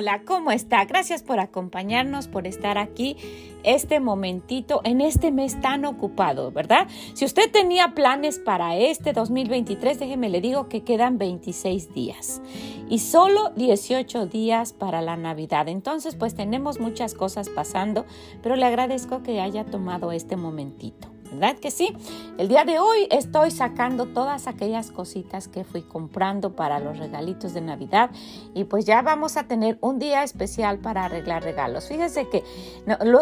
Hola, 0.00 0.22
¿cómo 0.24 0.50
está? 0.50 0.82
Gracias 0.86 1.22
por 1.22 1.40
acompañarnos, 1.40 2.26
por 2.26 2.46
estar 2.46 2.78
aquí 2.78 3.18
este 3.64 4.00
momentito 4.00 4.80
en 4.84 5.02
este 5.02 5.30
mes 5.30 5.60
tan 5.60 5.84
ocupado, 5.84 6.50
¿verdad? 6.52 6.88
Si 7.12 7.26
usted 7.26 7.50
tenía 7.52 7.94
planes 7.94 8.38
para 8.38 8.78
este 8.78 9.12
2023, 9.12 9.98
déjeme 9.98 10.30
le 10.30 10.40
digo 10.40 10.70
que 10.70 10.84
quedan 10.84 11.18
26 11.18 11.92
días 11.92 12.40
y 12.88 13.00
solo 13.00 13.50
18 13.56 14.24
días 14.24 14.72
para 14.72 15.02
la 15.02 15.18
Navidad. 15.18 15.68
Entonces, 15.68 16.16
pues 16.16 16.34
tenemos 16.34 16.80
muchas 16.80 17.12
cosas 17.12 17.50
pasando, 17.50 18.06
pero 18.42 18.56
le 18.56 18.64
agradezco 18.64 19.22
que 19.22 19.42
haya 19.42 19.66
tomado 19.66 20.12
este 20.12 20.38
momentito. 20.38 21.19
¿Verdad 21.32 21.56
que 21.58 21.70
sí? 21.70 21.94
El 22.38 22.48
día 22.48 22.64
de 22.64 22.78
hoy 22.78 23.06
estoy 23.10 23.50
sacando 23.50 24.06
todas 24.06 24.46
aquellas 24.46 24.90
cositas 24.90 25.48
que 25.48 25.64
fui 25.64 25.82
comprando 25.82 26.54
para 26.56 26.80
los 26.80 26.98
regalitos 26.98 27.54
de 27.54 27.60
Navidad 27.60 28.10
y 28.54 28.64
pues 28.64 28.84
ya 28.84 29.02
vamos 29.02 29.36
a 29.36 29.44
tener 29.44 29.78
un 29.80 29.98
día 29.98 30.22
especial 30.22 30.78
para 30.78 31.04
arreglar 31.04 31.42
regalos. 31.42 31.88
Fíjese 31.88 32.28
que 32.28 32.44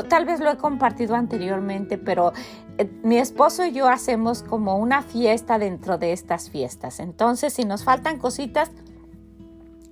tal 0.09 0.25
vez 0.25 0.41
lo 0.41 0.51
he 0.51 0.57
compartido 0.57 1.15
anteriormente, 1.15 1.99
pero 1.99 2.33
eh, 2.79 2.91
mi 3.03 3.19
esposo 3.19 3.65
y 3.65 3.73
yo 3.73 3.89
hacemos 3.89 4.43
como 4.43 4.77
una 4.77 5.03
fiesta 5.03 5.59
dentro 5.59 5.99
de 5.99 6.13
estas 6.13 6.51
fiestas. 6.51 7.01
Entonces, 7.01 7.53
si 7.53 7.65
nos 7.65 7.85
faltan 7.85 8.19
cositas, 8.19 8.71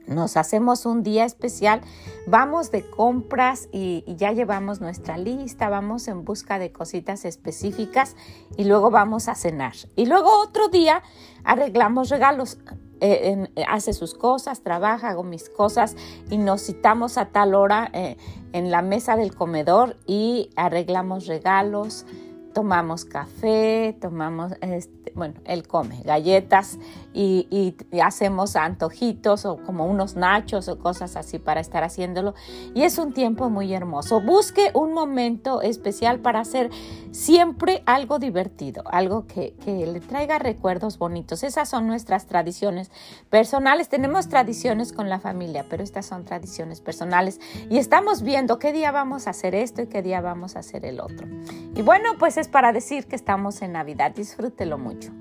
nos 0.06 0.36
hacemos 0.36 0.86
un 0.86 1.02
día 1.02 1.24
especial, 1.24 1.80
vamos 2.26 2.70
de 2.70 2.88
compras 2.88 3.68
y, 3.72 4.04
ya 4.06 4.32
llevamos 4.32 4.80
nuestra 4.80 5.18
lista, 5.18 5.68
vamos 5.68 6.08
en 6.08 6.24
busca 6.24 6.58
de 6.58 6.72
cositas 6.72 7.24
específicas 7.24 8.16
y 8.56 8.64
luego 8.64 8.90
vamos 8.90 9.28
a 9.28 9.34
cenar. 9.34 9.74
Y 9.94 10.06
luego 10.06 10.40
otro 10.40 10.68
día 10.68 11.02
arreglamos 11.44 12.08
regalos. 12.08 12.58
Eh, 13.00 13.46
hace 13.68 13.92
sus 13.92 14.14
cosas, 14.14 14.62
trabaja, 14.62 15.10
hago 15.10 15.22
mis 15.22 15.50
cosas 15.50 15.96
y 16.30 16.38
nos 16.38 16.62
citamos 16.62 17.18
a 17.18 17.26
tal 17.26 17.54
hora 17.54 17.90
eh, 17.92 18.16
en 18.52 18.70
la 18.70 18.80
mesa 18.80 19.16
del 19.16 19.34
comedor 19.34 19.98
y 20.06 20.48
arreglamos 20.56 21.26
regalos, 21.26 22.06
tomamos 22.56 23.04
café, 23.04 23.94
tomamos, 24.00 24.54
este, 24.62 25.12
bueno, 25.14 25.34
él 25.44 25.68
come 25.68 26.00
galletas 26.06 26.78
y, 27.12 27.74
hacemos 28.02 28.56
antojitos 28.56 29.44
o 29.44 29.58
como 29.58 29.84
unos 29.84 30.16
nachos 30.16 30.68
o 30.68 30.78
cosas 30.78 31.16
así 31.16 31.38
para 31.38 31.60
estar 31.60 31.84
haciéndolo. 31.84 32.34
Y 32.74 32.84
es 32.84 32.96
un 32.96 33.12
tiempo 33.12 33.50
muy 33.50 33.74
hermoso. 33.74 34.22
Busque 34.22 34.70
un 34.72 34.94
momento 34.94 35.60
especial 35.60 36.20
para 36.20 36.40
hacer 36.40 36.70
siempre 37.10 37.82
algo 37.84 38.18
divertido, 38.18 38.84
algo 38.86 39.26
que, 39.26 39.54
que 39.62 39.86
le 39.86 40.00
traiga 40.00 40.38
recuerdos 40.38 40.98
bonitos. 40.98 41.42
Esas 41.42 41.68
son 41.68 41.86
nuestras 41.86 42.26
tradiciones 42.26 42.90
personales. 43.28 43.90
Tenemos 43.90 44.28
tradiciones 44.28 44.94
con 44.94 45.10
la 45.10 45.20
familia, 45.20 45.66
pero 45.68 45.82
estas 45.82 46.06
son 46.06 46.24
tradiciones 46.24 46.80
personales. 46.80 47.38
Y 47.68 47.76
estamos 47.78 48.22
viendo 48.22 48.58
qué 48.58 48.72
día 48.72 48.92
vamos 48.92 49.26
a 49.26 49.30
hacer 49.30 49.54
esto 49.54 49.82
y 49.82 49.88
qué 49.88 50.00
día 50.00 50.22
vamos 50.22 50.56
a 50.56 50.60
hacer 50.60 50.86
el 50.86 51.00
otro. 51.00 51.26
Y 51.74 51.82
bueno, 51.82 52.10
pues 52.18 52.36
es 52.36 52.45
para 52.48 52.72
decir 52.72 53.06
que 53.06 53.16
estamos 53.16 53.62
en 53.62 53.72
Navidad. 53.72 54.12
Disfrútelo 54.14 54.78
mucho. 54.78 55.12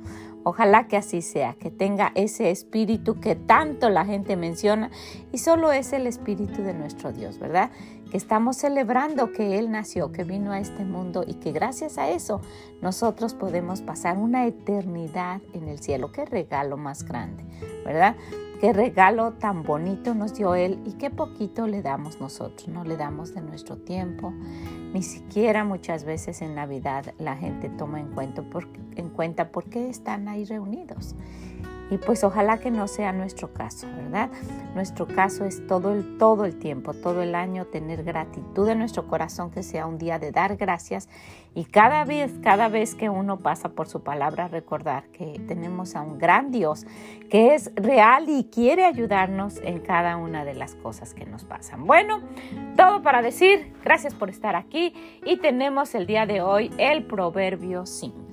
Ojalá 0.47 0.87
que 0.87 0.95
así 0.95 1.23
sea, 1.23 1.55
que 1.55 1.71
tenga 1.71 2.11
ese 2.13 2.51
espíritu 2.51 3.19
que 3.19 3.35
tanto 3.35 3.89
la 3.89 4.05
gente 4.05 4.35
menciona 4.35 4.91
y 5.31 5.39
solo 5.39 5.71
es 5.71 5.91
el 5.91 6.05
espíritu 6.05 6.61
de 6.61 6.75
nuestro 6.75 7.11
Dios, 7.11 7.39
¿verdad? 7.39 7.71
Que 8.11 8.17
estamos 8.17 8.57
celebrando 8.57 9.31
que 9.31 9.57
Él 9.57 9.71
nació, 9.71 10.11
que 10.11 10.23
vino 10.23 10.51
a 10.51 10.59
este 10.59 10.85
mundo 10.85 11.23
y 11.25 11.33
que 11.33 11.51
gracias 11.51 11.97
a 11.97 12.11
eso 12.11 12.41
nosotros 12.79 13.33
podemos 13.33 13.81
pasar 13.81 14.19
una 14.19 14.45
eternidad 14.45 15.41
en 15.53 15.67
el 15.67 15.79
cielo. 15.79 16.11
Qué 16.11 16.25
regalo 16.25 16.77
más 16.77 17.03
grande, 17.05 17.43
¿verdad? 17.83 18.15
Qué 18.65 18.73
regalo 18.73 19.33
tan 19.33 19.61
bonito 19.61 20.15
nos 20.15 20.33
dio 20.33 20.55
Él 20.55 20.81
y 20.87 20.93
qué 20.93 21.11
poquito 21.11 21.67
le 21.67 21.83
damos 21.83 22.19
nosotros. 22.19 22.67
No 22.67 22.83
le 22.83 22.97
damos 22.97 23.35
de 23.35 23.41
nuestro 23.41 23.77
tiempo, 23.77 24.33
ni 24.91 25.03
siquiera 25.03 25.63
muchas 25.63 26.03
veces 26.03 26.41
en 26.41 26.55
Navidad 26.55 27.13
la 27.19 27.37
gente 27.37 27.69
toma 27.69 27.99
en 27.99 28.07
cuenta, 28.07 28.41
por, 28.41 28.67
en 28.95 29.09
cuenta 29.09 29.51
por 29.51 29.65
qué 29.65 29.87
están 29.87 30.27
ahí 30.27 30.45
reunidos. 30.45 31.13
Y 31.91 31.97
pues 31.97 32.23
ojalá 32.23 32.57
que 32.57 32.71
no 32.71 32.87
sea 32.87 33.11
nuestro 33.11 33.53
caso, 33.53 33.87
¿verdad? 33.95 34.29
Nuestro 34.73 35.07
caso 35.07 35.45
es 35.45 35.65
todo 35.67 35.93
el, 35.93 36.17
todo 36.17 36.45
el 36.45 36.57
tiempo, 36.57 36.93
todo 36.93 37.21
el 37.21 37.35
año 37.35 37.65
tener 37.65 38.03
gratitud 38.03 38.67
en 38.69 38.79
nuestro 38.79 39.07
corazón, 39.07 39.51
que 39.51 39.61
sea 39.61 39.85
un 39.85 39.97
día 39.97 40.17
de 40.17 40.31
dar 40.31 40.57
gracias 40.57 41.07
y 41.53 41.63
cada 41.63 42.03
vez, 42.03 42.33
cada 42.43 42.67
vez 42.67 42.95
que 42.95 43.09
uno 43.09 43.37
pasa 43.37 43.69
por 43.69 43.87
su 43.87 44.03
palabra, 44.03 44.47
recordar 44.47 45.05
que 45.07 45.39
tenemos 45.47 45.95
a 45.95 46.01
un 46.01 46.17
gran 46.17 46.51
Dios 46.51 46.85
que 47.29 47.55
es 47.55 47.71
real 47.75 48.29
y 48.29 48.45
quiere 48.45 48.83
ayudarnos 48.83 49.57
en 49.63 49.79
cada 49.79 50.17
una 50.17 50.43
de 50.43 50.53
las 50.53 50.75
cosas 50.75 51.13
que 51.13 51.25
nos 51.25 51.45
pasan. 51.45 51.85
Bueno, 51.85 52.19
todo 52.75 53.01
para 53.03 53.21
decir, 53.21 53.73
gracias 53.83 54.13
por 54.13 54.29
estar 54.29 54.55
aquí 54.55 54.93
y 55.23 55.37
tenemos 55.37 55.95
el 55.95 56.07
día 56.07 56.25
de 56.25 56.41
hoy 56.41 56.71
el 56.77 57.05
Proverbio 57.05 57.85
5. 57.85 58.24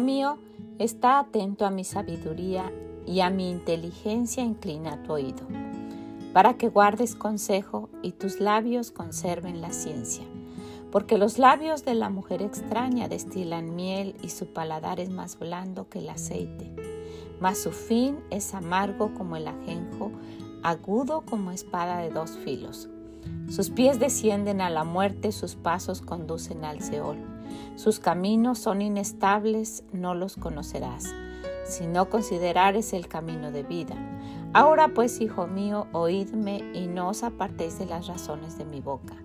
Mío, 0.00 0.38
está 0.78 1.18
atento 1.18 1.66
a 1.66 1.70
mi 1.70 1.84
sabiduría 1.84 2.72
y 3.06 3.20
a 3.20 3.30
mi 3.30 3.50
inteligencia 3.50 4.42
inclina 4.42 5.02
tu 5.02 5.12
oído, 5.12 5.46
para 6.32 6.54
que 6.54 6.68
guardes 6.68 7.14
consejo 7.14 7.88
y 8.02 8.12
tus 8.12 8.40
labios 8.40 8.90
conserven 8.90 9.60
la 9.60 9.72
ciencia. 9.72 10.24
Porque 10.90 11.16
los 11.18 11.38
labios 11.38 11.84
de 11.84 11.94
la 11.94 12.10
mujer 12.10 12.42
extraña 12.42 13.08
destilan 13.08 13.74
miel 13.74 14.14
y 14.22 14.28
su 14.28 14.46
paladar 14.46 15.00
es 15.00 15.10
más 15.10 15.38
blando 15.38 15.88
que 15.88 16.00
el 16.00 16.10
aceite, 16.10 16.70
mas 17.40 17.58
su 17.58 17.72
fin 17.72 18.18
es 18.30 18.54
amargo 18.54 19.14
como 19.14 19.36
el 19.36 19.48
ajenjo, 19.48 20.12
agudo 20.62 21.22
como 21.22 21.50
espada 21.50 21.98
de 21.98 22.10
dos 22.10 22.32
filos. 22.32 22.88
Sus 23.48 23.70
pies 23.70 23.98
descienden 23.98 24.60
a 24.60 24.70
la 24.70 24.84
muerte, 24.84 25.32
sus 25.32 25.54
pasos 25.54 26.02
conducen 26.02 26.64
al 26.64 26.80
Seol. 26.80 27.31
Sus 27.76 27.98
caminos 27.98 28.58
son 28.58 28.82
inestables, 28.82 29.84
no 29.92 30.14
los 30.14 30.36
conocerás, 30.36 31.14
si 31.64 31.86
no 31.86 32.10
considerares 32.10 32.92
el 32.92 33.08
camino 33.08 33.50
de 33.50 33.62
vida. 33.62 33.96
Ahora 34.54 34.88
pues, 34.94 35.20
hijo 35.20 35.46
mío, 35.46 35.86
oídme 35.92 36.62
y 36.74 36.86
no 36.86 37.08
os 37.08 37.22
apartéis 37.22 37.78
de 37.78 37.86
las 37.86 38.06
razones 38.06 38.58
de 38.58 38.64
mi 38.64 38.80
boca. 38.80 39.16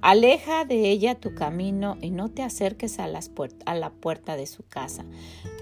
Aleja 0.00 0.64
de 0.64 0.90
ella 0.90 1.14
tu 1.14 1.34
camino 1.34 1.96
y 2.02 2.10
no 2.10 2.28
te 2.28 2.42
acerques 2.42 2.98
a, 2.98 3.04
a 3.04 3.74
la 3.74 3.90
puerta 3.90 4.36
de 4.36 4.46
su 4.46 4.62
casa, 4.62 5.04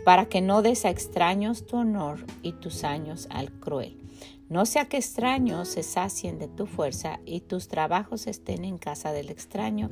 para 0.05 0.27
que 0.27 0.41
no 0.41 0.63
des 0.63 0.85
a 0.85 0.91
extraños 0.91 1.67
tu 1.67 1.77
honor 1.77 2.25
y 2.43 2.53
tus 2.53 2.83
años 2.83 3.29
al 3.31 3.53
cruel. 3.53 4.03
No 4.49 4.67
sea 4.67 4.87
que 4.87 4.97
extraños 4.97 5.69
se 5.69 5.83
sacien 5.83 6.39
de 6.39 6.49
tu 6.49 6.67
fuerza 6.67 7.21
y 7.25 7.41
tus 7.41 7.69
trabajos 7.69 8.27
estén 8.27 8.65
en 8.65 8.79
casa 8.79 9.13
del 9.13 9.31
extraño, 9.31 9.91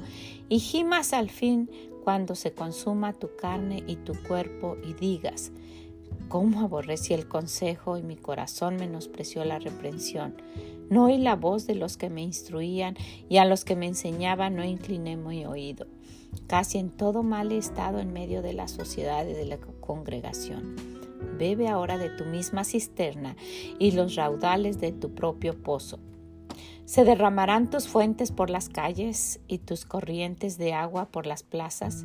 y 0.49 0.59
gimas 0.59 1.12
al 1.12 1.31
fin 1.31 1.71
cuando 2.05 2.35
se 2.35 2.52
consuma 2.52 3.12
tu 3.12 3.35
carne 3.37 3.82
y 3.87 3.97
tu 3.97 4.14
cuerpo 4.26 4.76
y 4.82 4.94
digas, 4.94 5.52
¿cómo 6.29 6.61
aborrecí 6.61 7.14
el 7.14 7.29
consejo 7.29 7.97
y 7.97 8.02
mi 8.02 8.17
corazón 8.17 8.76
menospreció 8.76 9.44
la 9.44 9.58
reprensión? 9.58 10.35
No 10.88 11.05
oí 11.05 11.19
la 11.19 11.37
voz 11.37 11.67
de 11.67 11.75
los 11.75 11.97
que 11.97 12.11
me 12.11 12.23
instruían 12.23 12.97
y 13.29 13.37
a 13.37 13.44
los 13.44 13.64
que 13.64 13.76
me 13.76 13.87
enseñaban 13.87 14.56
no 14.56 14.64
incliné 14.64 15.17
mi 15.17 15.47
oído. 15.47 15.87
Casi 16.47 16.79
en 16.79 16.91
todo 16.91 17.23
mal 17.23 17.52
he 17.52 17.58
estado 17.58 17.99
en 18.00 18.12
medio 18.12 18.43
de 18.43 18.53
la 18.53 18.69
sociedad 18.69 19.26
y 19.26 19.32
de 19.32 19.46
la 19.46 19.58
congregación. 19.58 20.76
Bebe 21.38 21.69
ahora 21.69 21.99
de 21.99 22.11
tu 22.11 22.25
misma 22.25 22.64
cisterna 22.64 23.37
y 23.79 23.93
los 23.93 24.17
raudales 24.17 24.81
de 24.81 24.93
tu 24.93 25.14
propio 25.14 25.62
pozo 25.62 25.99
se 26.91 27.05
derramarán 27.05 27.71
tus 27.71 27.87
fuentes 27.87 28.33
por 28.33 28.51
las 28.51 28.69
calles 28.69 29.39
y 29.47 29.59
tus 29.59 29.85
corrientes 29.85 30.59
de 30.59 30.73
agua 30.73 31.07
por 31.13 31.25
las 31.25 31.45
plazas. 31.45 32.05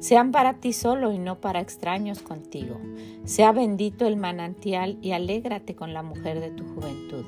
Sean 0.00 0.32
para 0.32 0.60
ti 0.60 0.74
solo 0.74 1.12
y 1.12 1.18
no 1.18 1.40
para 1.40 1.60
extraños 1.60 2.20
contigo. 2.20 2.78
Sea 3.24 3.52
bendito 3.52 4.06
el 4.06 4.18
manantial 4.18 4.98
y 5.00 5.12
alégrate 5.12 5.74
con 5.74 5.94
la 5.94 6.02
mujer 6.02 6.40
de 6.40 6.50
tu 6.50 6.62
juventud. 6.74 7.24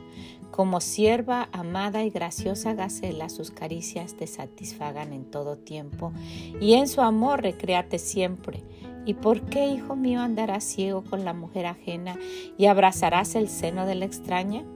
Como 0.50 0.82
sierva 0.82 1.48
amada 1.52 2.04
y 2.04 2.10
graciosa 2.10 2.74
gacela, 2.74 3.30
sus 3.30 3.50
caricias 3.50 4.14
te 4.14 4.26
satisfagan 4.26 5.14
en 5.14 5.24
todo 5.24 5.56
tiempo 5.56 6.12
y 6.60 6.74
en 6.74 6.86
su 6.86 7.00
amor 7.00 7.40
recréate 7.40 7.98
siempre. 7.98 8.62
¿Y 9.06 9.14
por 9.14 9.40
qué, 9.46 9.68
hijo 9.68 9.96
mío, 9.96 10.20
andarás 10.20 10.64
ciego 10.64 11.02
con 11.02 11.24
la 11.24 11.32
mujer 11.32 11.64
ajena 11.64 12.18
y 12.58 12.66
abrazarás 12.66 13.36
el 13.36 13.48
seno 13.48 13.86
de 13.86 13.94
la 13.94 14.04
extraña? 14.04 14.66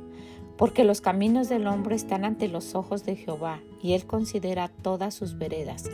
Porque 0.58 0.84
los 0.84 1.00
caminos 1.00 1.48
del 1.48 1.66
hombre 1.66 1.96
están 1.96 2.26
ante 2.26 2.48
los 2.48 2.74
ojos 2.74 3.04
de 3.04 3.16
Jehová, 3.16 3.60
y 3.80 3.94
él 3.94 4.04
considera 4.04 4.68
todas 4.68 5.14
sus 5.14 5.38
veredas. 5.38 5.84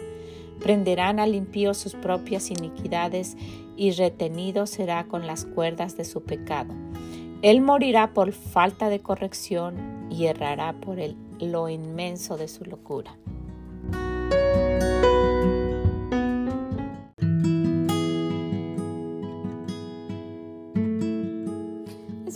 Prenderán 0.58 1.20
al 1.20 1.36
impío 1.36 1.74
sus 1.74 1.94
propias 1.94 2.50
iniquidades, 2.50 3.36
y 3.76 3.92
retenido 3.92 4.66
será 4.66 5.04
con 5.04 5.26
las 5.26 5.44
cuerdas 5.44 5.96
de 5.96 6.04
su 6.04 6.24
pecado. 6.24 6.74
Él 7.42 7.60
morirá 7.60 8.14
por 8.14 8.32
falta 8.32 8.88
de 8.88 9.00
corrección 9.00 10.08
y 10.10 10.26
errará 10.26 10.72
por 10.80 10.98
el, 10.98 11.14
lo 11.40 11.68
inmenso 11.68 12.38
de 12.38 12.48
su 12.48 12.64
locura. 12.64 13.18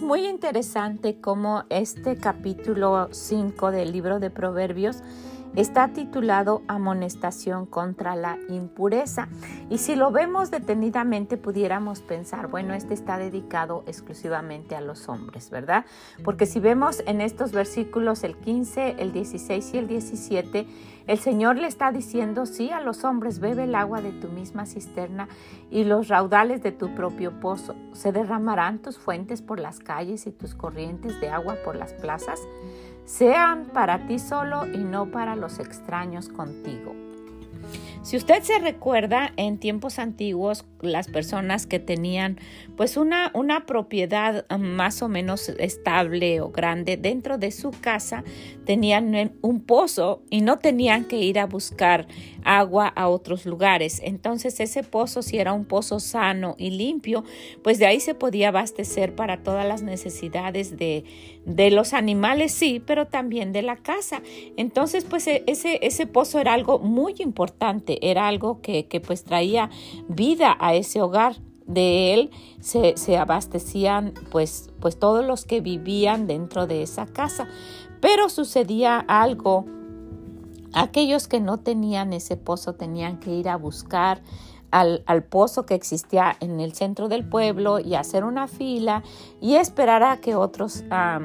Muy 0.08 0.26
interesante 0.26 1.20
cómo 1.20 1.64
este 1.68 2.16
capítulo 2.16 3.10
5 3.10 3.70
del 3.70 3.92
libro 3.92 4.20
de 4.20 4.30
Proverbios 4.30 5.02
Está 5.56 5.88
titulado 5.88 6.62
Amonestación 6.68 7.66
contra 7.66 8.14
la 8.14 8.38
impureza. 8.48 9.28
Y 9.70 9.78
si 9.78 9.96
lo 9.96 10.12
vemos 10.12 10.50
detenidamente, 10.50 11.36
pudiéramos 11.36 12.00
pensar, 12.00 12.46
bueno, 12.46 12.74
este 12.74 12.94
está 12.94 13.18
dedicado 13.18 13.82
exclusivamente 13.86 14.76
a 14.76 14.80
los 14.80 15.08
hombres, 15.08 15.50
¿verdad? 15.50 15.84
Porque 16.22 16.46
si 16.46 16.60
vemos 16.60 17.02
en 17.06 17.20
estos 17.20 17.52
versículos 17.52 18.22
el 18.22 18.36
15, 18.36 18.96
el 18.98 19.12
16 19.12 19.74
y 19.74 19.78
el 19.78 19.88
17, 19.88 20.66
el 21.08 21.18
Señor 21.18 21.56
le 21.56 21.66
está 21.66 21.90
diciendo, 21.90 22.44
sí, 22.46 22.70
a 22.70 22.80
los 22.80 23.02
hombres, 23.02 23.40
bebe 23.40 23.64
el 23.64 23.74
agua 23.74 24.02
de 24.02 24.12
tu 24.12 24.28
misma 24.28 24.66
cisterna 24.66 25.28
y 25.70 25.84
los 25.84 26.08
raudales 26.08 26.62
de 26.62 26.70
tu 26.70 26.94
propio 26.94 27.40
pozo. 27.40 27.74
Se 27.94 28.12
derramarán 28.12 28.78
tus 28.78 28.98
fuentes 28.98 29.42
por 29.42 29.58
las 29.58 29.80
calles 29.80 30.26
y 30.26 30.32
tus 30.32 30.54
corrientes 30.54 31.18
de 31.20 31.30
agua 31.30 31.56
por 31.64 31.76
las 31.76 31.94
plazas 31.94 32.38
sean 33.08 33.70
para 33.72 34.06
ti 34.06 34.18
solo 34.18 34.66
y 34.66 34.78
no 34.78 35.10
para 35.10 35.34
los 35.34 35.58
extraños 35.58 36.28
contigo. 36.28 36.94
Si 38.02 38.16
usted 38.16 38.42
se 38.42 38.58
recuerda, 38.58 39.32
en 39.36 39.58
tiempos 39.58 39.98
antiguos, 39.98 40.64
las 40.80 41.08
personas 41.08 41.66
que 41.66 41.78
tenían 41.78 42.38
pues 42.76 42.96
una, 42.96 43.30
una 43.34 43.66
propiedad 43.66 44.46
más 44.58 45.02
o 45.02 45.08
menos 45.08 45.48
estable 45.48 46.40
o 46.40 46.50
grande 46.50 46.96
dentro 46.96 47.38
de 47.38 47.50
su 47.50 47.70
casa, 47.70 48.24
tenían 48.64 49.32
un 49.42 49.60
pozo 49.60 50.22
y 50.30 50.40
no 50.42 50.58
tenían 50.58 51.04
que 51.04 51.18
ir 51.18 51.38
a 51.38 51.46
buscar 51.46 52.06
agua 52.44 52.88
a 52.88 53.08
otros 53.08 53.46
lugares. 53.46 54.00
Entonces 54.04 54.60
ese 54.60 54.82
pozo, 54.82 55.22
si 55.22 55.38
era 55.38 55.52
un 55.52 55.64
pozo 55.64 56.00
sano 56.00 56.54
y 56.58 56.70
limpio, 56.70 57.24
pues 57.62 57.78
de 57.78 57.86
ahí 57.86 58.00
se 58.00 58.14
podía 58.14 58.48
abastecer 58.48 59.14
para 59.14 59.42
todas 59.42 59.66
las 59.66 59.82
necesidades 59.82 60.76
de, 60.76 61.04
de 61.44 61.70
los 61.70 61.92
animales, 61.92 62.52
sí, 62.52 62.82
pero 62.84 63.06
también 63.06 63.52
de 63.52 63.62
la 63.62 63.76
casa. 63.76 64.22
Entonces 64.56 65.04
pues 65.04 65.26
e, 65.26 65.44
ese, 65.46 65.78
ese 65.82 66.06
pozo 66.06 66.38
era 66.38 66.54
algo 66.54 66.78
muy 66.78 67.14
importante, 67.18 67.98
era 68.08 68.28
algo 68.28 68.60
que, 68.60 68.86
que 68.86 69.00
pues 69.00 69.24
traía 69.24 69.70
vida 70.08 70.56
a 70.60 70.74
ese 70.74 71.00
hogar 71.00 71.36
de 71.68 72.14
él 72.14 72.30
se, 72.60 72.96
se, 72.96 73.18
abastecían 73.18 74.14
pues, 74.30 74.70
pues 74.80 74.98
todos 74.98 75.24
los 75.24 75.44
que 75.44 75.60
vivían 75.60 76.26
dentro 76.26 76.66
de 76.66 76.82
esa 76.82 77.06
casa. 77.06 77.46
Pero 78.00 78.28
sucedía 78.28 78.98
algo 79.06 79.66
Aquellos 80.74 81.28
que 81.28 81.40
no 81.40 81.58
tenían 81.58 82.12
ese 82.12 82.36
pozo 82.36 82.74
tenían 82.74 83.18
que 83.18 83.30
ir 83.30 83.48
a 83.48 83.56
buscar 83.56 84.20
al, 84.70 85.24
pozo 85.24 85.64
que 85.64 85.74
existía 85.74 86.36
en 86.40 86.60
el 86.60 86.74
centro 86.74 87.08
del 87.08 87.26
pueblo 87.28 87.78
y 87.78 87.94
hacer 87.94 88.24
una 88.24 88.48
fila 88.48 89.02
y 89.40 89.54
esperar 89.54 90.02
a 90.02 90.18
que 90.18 90.34
otros, 90.34 90.84
a 90.90 91.20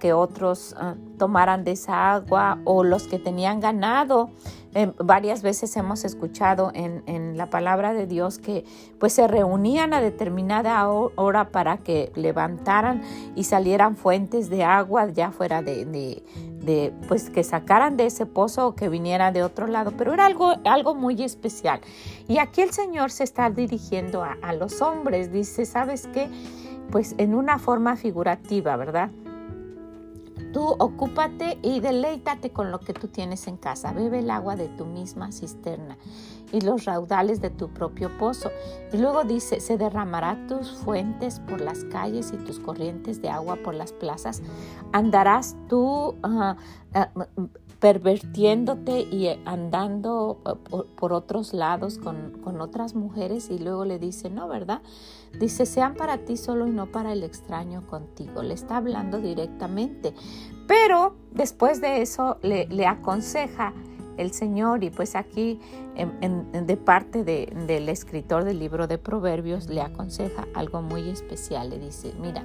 que 0.00 0.12
otros 0.12 0.74
ah, 0.78 0.96
tomaran 1.16 1.62
de 1.62 1.72
esa 1.72 2.12
agua 2.12 2.60
o 2.64 2.82
los 2.82 3.06
que 3.06 3.18
tenían 3.18 3.60
ganado 3.60 4.30
eh, 4.78 4.92
varias 4.98 5.40
veces 5.40 5.74
hemos 5.78 6.04
escuchado 6.04 6.70
en, 6.74 7.38
la 7.38 7.48
palabra 7.48 7.94
de 7.94 8.06
Dios 8.06 8.38
que 8.38 8.66
pues 9.00 9.14
se 9.14 9.26
reunían 9.26 9.94
a 9.94 10.02
determinada 10.02 10.86
hora 10.86 11.48
para 11.48 11.78
que 11.78 12.12
levantaran 12.14 13.00
y 13.34 13.44
salieran 13.44 13.96
fuentes 13.96 14.50
de 14.50 14.64
agua 14.64 15.08
ya 15.08 15.30
fuera 15.30 15.62
de, 15.62 16.22
pues 17.08 17.30
que 17.30 17.42
sacaran 17.42 17.96
de 17.96 18.04
ese 18.04 18.26
pozo 18.26 18.66
o 18.66 18.74
que 18.74 18.90
viniera 18.90 19.32
de 19.32 19.42
otro 19.42 19.66
lado, 19.66 19.94
pero 19.96 20.12
era 20.12 20.26
algo, 20.26 20.52
algo 20.66 20.94
muy 20.94 21.22
especial. 21.22 21.80
Y 22.28 22.36
aquí 22.36 22.60
el 22.60 22.72
Señor 22.72 23.10
se 23.10 23.24
está 23.24 23.48
dirigiendo 23.48 24.24
a, 24.24 24.36
a 24.42 24.52
los 24.52 24.82
hombres, 24.82 25.32
dice, 25.32 25.64
¿sabes 25.64 26.06
qué? 26.12 26.28
Pues 26.90 27.14
en 27.16 27.34
una 27.34 27.58
forma 27.58 27.96
figurativa, 27.96 28.76
¿verdad? 28.76 29.08
Tú 30.56 30.74
ocúpate 30.78 31.58
y 31.60 31.80
deleítate 31.80 32.48
con 32.48 32.70
lo 32.70 32.80
que 32.80 32.94
tú 32.94 33.08
tienes 33.08 33.46
en 33.46 33.58
casa. 33.58 33.92
Bebe 33.92 34.20
el 34.20 34.30
agua 34.30 34.56
de 34.56 34.68
tu 34.68 34.86
misma 34.86 35.30
cisterna 35.30 35.98
y 36.50 36.62
los 36.62 36.86
raudales 36.86 37.42
de 37.42 37.50
tu 37.50 37.68
propio 37.68 38.16
pozo. 38.16 38.50
Y 38.90 38.96
luego 38.96 39.24
dice, 39.24 39.60
se 39.60 39.76
derramará 39.76 40.46
tus 40.48 40.70
fuentes 40.70 41.40
por 41.40 41.60
las 41.60 41.84
calles 41.84 42.32
y 42.32 42.38
tus 42.38 42.58
corrientes 42.58 43.20
de 43.20 43.28
agua 43.28 43.56
por 43.62 43.74
las 43.74 43.92
plazas. 43.92 44.40
Andarás 44.92 45.58
tú 45.68 46.14
ah, 46.22 46.56
ah, 46.94 47.10
pervertiéndote 47.78 49.00
y 49.00 49.28
andando 49.44 50.40
ah, 50.46 50.54
por, 50.54 51.12
otros 51.12 51.52
lados 51.52 51.98
con, 51.98 52.30
con, 52.42 52.62
otras 52.62 52.94
mujeres 52.94 53.50
y 53.50 53.58
luego 53.58 53.84
le 53.84 53.98
dice, 53.98 54.30
no, 54.30 54.48
¿verdad? 54.48 54.80
Dice, 55.38 55.66
sean 55.66 55.94
para 55.94 56.18
ti 56.18 56.36
solo 56.36 56.66
y 56.66 56.70
no 56.70 56.86
para 56.86 57.12
el 57.12 57.22
extraño 57.22 57.86
contigo. 57.86 58.42
Le 58.42 58.54
está 58.54 58.78
hablando 58.78 59.18
directamente. 59.18 60.14
Pero 60.66 61.14
después 61.32 61.80
de 61.80 62.02
eso 62.02 62.38
le, 62.42 62.86
aconseja 62.86 63.72
el 64.16 64.32
Señor 64.32 64.82
y 64.82 64.90
pues 64.90 65.14
aquí 65.14 65.60
de 65.94 66.76
parte 66.76 67.22
del 67.22 67.88
escritor 67.88 68.44
del 68.44 68.58
libro 68.58 68.86
de 68.86 68.98
Proverbios 68.98 69.68
le 69.68 69.82
aconseja 69.82 70.46
algo 70.54 70.80
muy 70.82 71.08
especial. 71.10 71.70
Le 71.70 71.78
dice, 71.78 72.14
mira, 72.20 72.42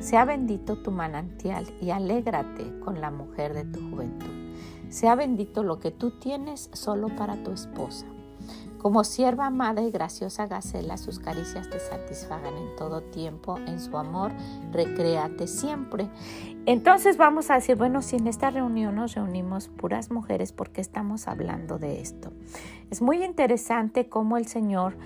sea 0.00 0.24
bendito 0.24 0.76
tu 0.76 0.90
manantial 0.90 1.66
y 1.80 1.90
alégrate 1.90 2.78
con 2.80 3.00
la 3.00 3.10
mujer 3.10 3.52
de 3.52 3.64
tu 3.64 3.80
juventud. 3.90 4.30
Sea 4.88 5.14
bendito 5.14 5.62
lo 5.62 5.78
que 5.78 5.90
tú 5.90 6.18
tienes 6.18 6.70
solo 6.72 7.08
para 7.16 7.42
tu 7.42 7.50
esposa. 7.50 8.06
Como 8.78 9.04
sierva 9.04 9.46
amada 9.46 9.80
y 9.82 9.92
graciosa 9.92 10.48
Gacela, 10.48 10.96
sus 10.96 11.20
caricias 11.20 11.70
te 11.70 11.78
satisfagan 11.78 12.56
en 12.56 12.74
todo 12.76 13.00
tiempo, 13.00 13.56
en 13.58 13.78
su 13.78 13.96
amor, 13.96 14.32
recréate 14.72 15.46
siempre. 15.46 16.08
Entonces 16.66 17.16
vamos 17.16 17.50
a 17.50 17.54
decir, 17.54 17.76
bueno, 17.76 18.02
si 18.02 18.16
en 18.16 18.26
esta 18.26 18.50
reunión 18.50 18.96
nos 18.96 19.14
reunimos 19.14 19.68
puras 19.68 20.10
mujeres, 20.10 20.52
¿por 20.52 20.70
qué 20.70 20.80
estamos 20.80 21.28
hablando 21.28 21.78
de 21.78 22.00
esto? 22.00 22.32
Es 22.90 23.00
muy 23.00 23.22
interesante 23.24 24.08
cómo 24.08 24.36
el 24.36 24.46
Señor 24.46 24.96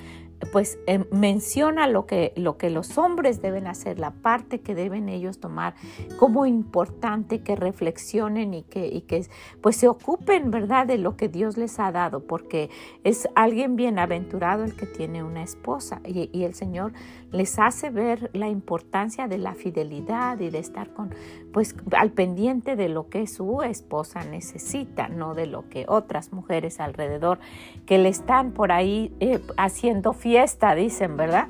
pues 0.53 0.79
em, 0.87 1.05
menciona 1.11 1.87
lo 1.87 2.07
que, 2.07 2.33
lo 2.37 2.57
que 2.57 2.71
los 2.71 2.99
hombres 2.99 3.41
deben 3.41 3.67
hacer, 3.67 3.99
la 3.99 4.11
parte 4.11 4.61
que 4.61 4.75
deben 4.75 5.09
ellos 5.09 5.39
tomar 5.41 5.75
como 6.19 6.47
importante 6.47 7.41
que 7.41 7.57
reflexionen 7.57 8.55
y 8.55 8.63
que, 8.63 8.87
y 8.87 9.03
que 9.03 9.27
pues 9.61 9.77
se 9.77 9.89
ocupen, 9.89 10.51
¿verdad?, 10.51 10.87
de 10.87 10.99
lo 10.99 11.17
que 11.17 11.29
Dios 11.29 11.57
les 11.57 11.79
ha 11.79 11.93
dado, 11.93 12.27
porque 12.27 12.71
es 13.05 13.29
alguien 13.35 13.77
bienaventurado 13.77 14.65
el 14.65 14.75
que 14.75 14.87
tiene 14.87 15.23
una 15.23 15.43
esposa 15.43 16.01
y, 16.05 16.31
y 16.33 16.45
el 16.45 16.55
Señor 16.55 16.93
les 17.37 17.59
hace 17.59 17.91
ver 17.91 18.31
la 18.33 18.49
importancia 18.49 19.29
de 19.29 19.39
la 19.39 19.55
fidelidad 19.55 20.41
y 20.41 20.51
de 20.51 20.59
estar 20.59 20.91
con, 20.91 21.15
pues, 21.53 21.77
al 21.97 22.11
pendiente 22.11 22.77
de 22.77 22.89
lo 22.89 23.09
que 23.09 23.27
su 23.27 23.63
esposa 23.63 24.25
necesita, 24.25 25.09
no 25.09 25.35
de 25.35 25.47
lo 25.47 25.69
que 25.69 25.85
otras 25.89 26.33
mujeres 26.33 26.81
alrededor 26.81 27.39
que 27.85 27.99
le 27.99 28.09
están 28.09 28.53
por 28.53 28.73
ahí 28.73 29.15
eh, 29.21 29.41
haciendo 29.57 30.13
fiesta, 30.13 30.75
dicen, 30.75 31.17
¿verdad? 31.17 31.49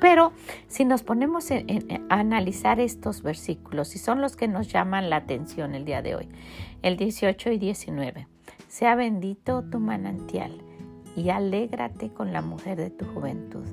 Pero 0.00 0.32
si 0.68 0.84
nos 0.84 1.02
ponemos 1.02 1.50
a 1.50 1.56
analizar 2.08 2.80
estos 2.80 3.22
versículos, 3.22 3.96
y 3.96 3.98
son 3.98 4.20
los 4.20 4.36
que 4.36 4.46
nos 4.46 4.68
llaman 4.68 5.10
la 5.10 5.16
atención 5.16 5.74
el 5.74 5.84
día 5.84 6.02
de 6.02 6.14
hoy, 6.14 6.28
el 6.82 6.96
18 6.96 7.50
y 7.50 7.58
19, 7.58 8.28
sea 8.68 8.94
bendito 8.94 9.64
tu 9.64 9.80
manantial 9.80 10.52
y 11.16 11.30
alégrate 11.30 12.10
con 12.10 12.32
la 12.32 12.42
mujer 12.42 12.76
de 12.76 12.90
tu 12.90 13.06
juventud 13.06 13.64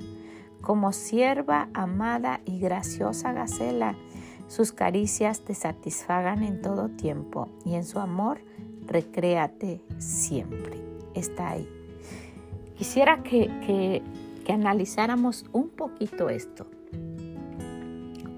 como 0.64 0.92
sierva 0.92 1.68
amada 1.74 2.40
y 2.46 2.58
graciosa 2.58 3.32
Gacela. 3.32 3.96
Sus 4.48 4.72
caricias 4.72 5.42
te 5.42 5.54
satisfagan 5.54 6.42
en 6.42 6.62
todo 6.62 6.88
tiempo 6.88 7.48
y 7.66 7.74
en 7.74 7.84
su 7.84 7.98
amor 7.98 8.40
recréate 8.86 9.82
siempre. 9.98 10.80
Está 11.14 11.50
ahí. 11.50 11.68
Quisiera 12.76 13.22
que, 13.22 13.46
que, 13.66 14.02
analizáramos 14.52 15.44
un 15.52 15.68
poquito 15.68 16.30
esto. 16.30 16.66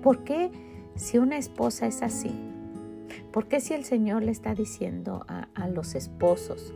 ¿Por 0.03 0.25
qué 0.25 0.51
si 0.97 1.19
una 1.19 1.37
esposa 1.39 1.87
es 1.87 2.03
así? 2.03 2.33
¿Por 3.33 3.47
qué 3.47 3.61
si 3.61 3.75
el 3.75 3.85
Señor 3.85 4.25
le 4.25 4.33
está 4.33 4.55
diciendo 4.55 5.25
a, 5.29 5.49
a 5.55 5.69
los 5.69 5.95
esposos, 5.95 6.75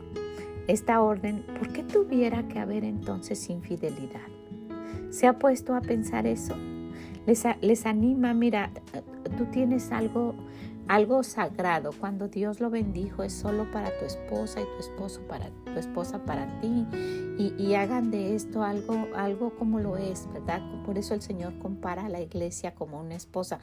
esta 0.67 1.01
orden, 1.01 1.45
¿por 1.59 1.73
qué 1.73 1.83
tuviera 1.83 2.47
que 2.47 2.59
haber 2.59 2.83
entonces 2.83 3.49
infidelidad? 3.49 4.40
¿Se 5.11 5.27
ha 5.27 5.37
puesto 5.37 5.75
a 5.75 5.81
pensar 5.81 6.25
eso? 6.25 6.55
Les, 7.27 7.43
les 7.61 7.85
anima, 7.85 8.33
mira, 8.33 8.71
tú 9.37 9.45
tienes 9.51 9.91
algo 9.91 10.33
algo 10.91 11.23
sagrado. 11.23 11.91
Cuando 11.97 12.27
Dios 12.27 12.59
lo 12.59 12.69
bendijo 12.69 13.23
es 13.23 13.31
solo 13.31 13.69
para 13.71 13.97
tu 13.97 14.05
esposa 14.05 14.59
y 14.59 14.63
tu 14.63 14.79
esposo 14.79 15.21
para 15.21 15.49
tu 15.65 15.79
esposa 15.79 16.19
para 16.25 16.59
ti. 16.59 16.85
Y, 17.57 17.73
hagan 17.73 18.11
de 18.11 18.35
esto 18.35 18.61
algo, 18.61 19.07
algo 19.15 19.55
como 19.55 19.79
lo 19.79 19.97
es, 19.97 20.27
¿verdad? 20.31 20.61
Por 20.85 20.97
eso 20.97 21.15
el 21.15 21.21
Señor 21.21 21.57
compara 21.59 22.05
a 22.05 22.09
la 22.09 22.21
iglesia 22.21 22.75
como 22.75 22.99
una 22.99 23.15
esposa, 23.15 23.59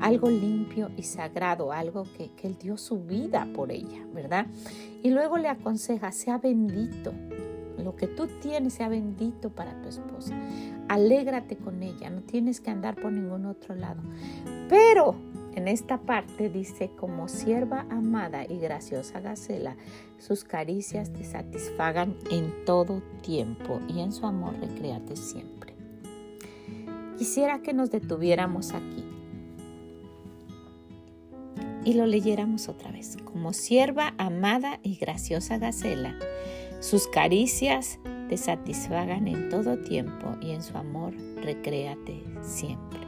algo 0.00 0.28
limpio 0.28 0.90
y 0.96 1.04
sagrado, 1.04 1.72
algo 1.72 2.04
que, 2.16 2.32
que 2.34 2.48
Él 2.48 2.58
dio 2.60 2.76
su 2.76 3.04
vida 3.04 3.48
por 3.54 3.70
ella, 3.70 4.04
¿verdad? 4.12 4.46
Y 5.02 5.10
luego 5.10 5.38
le 5.38 5.48
aconseja, 5.48 6.12
sea 6.12 6.36
bendito. 6.36 7.12
Lo 7.82 7.96
que 7.96 8.06
tú 8.06 8.26
tienes 8.40 8.74
sea 8.74 8.88
bendito 8.88 9.50
para 9.50 9.80
tu 9.82 9.88
esposa. 9.88 10.34
Alégrate 10.88 11.56
con 11.56 11.82
ella, 11.82 12.10
no 12.10 12.22
tienes 12.22 12.60
que 12.60 12.70
andar 12.70 12.96
por 12.96 13.12
ningún 13.12 13.46
otro 13.46 13.74
lado. 13.74 14.02
Pero 14.68 15.16
en 15.54 15.68
esta 15.68 15.98
parte 15.98 16.48
dice, 16.48 16.90
como 16.98 17.28
sierva 17.28 17.86
amada 17.90 18.44
y 18.44 18.58
graciosa 18.58 19.20
Gacela, 19.20 19.76
sus 20.18 20.44
caricias 20.44 21.12
te 21.12 21.24
satisfagan 21.24 22.16
en 22.30 22.64
todo 22.64 23.02
tiempo 23.22 23.80
y 23.88 24.00
en 24.00 24.12
su 24.12 24.26
amor 24.26 24.54
recreate 24.60 25.16
siempre. 25.16 25.74
Quisiera 27.18 27.60
que 27.60 27.72
nos 27.72 27.90
detuviéramos 27.90 28.72
aquí 28.72 29.04
y 31.84 31.94
lo 31.94 32.06
leyéramos 32.06 32.68
otra 32.68 32.90
vez. 32.90 33.16
Como 33.24 33.52
sierva 33.52 34.14
amada 34.18 34.78
y 34.82 34.96
graciosa 34.96 35.58
Gacela, 35.58 36.16
sus 36.82 37.06
caricias 37.06 38.00
te 38.28 38.36
satisfagan 38.36 39.28
en 39.28 39.48
todo 39.50 39.78
tiempo 39.78 40.26
y 40.40 40.50
en 40.50 40.64
su 40.64 40.76
amor 40.76 41.14
recréate 41.36 42.24
siempre. 42.42 43.00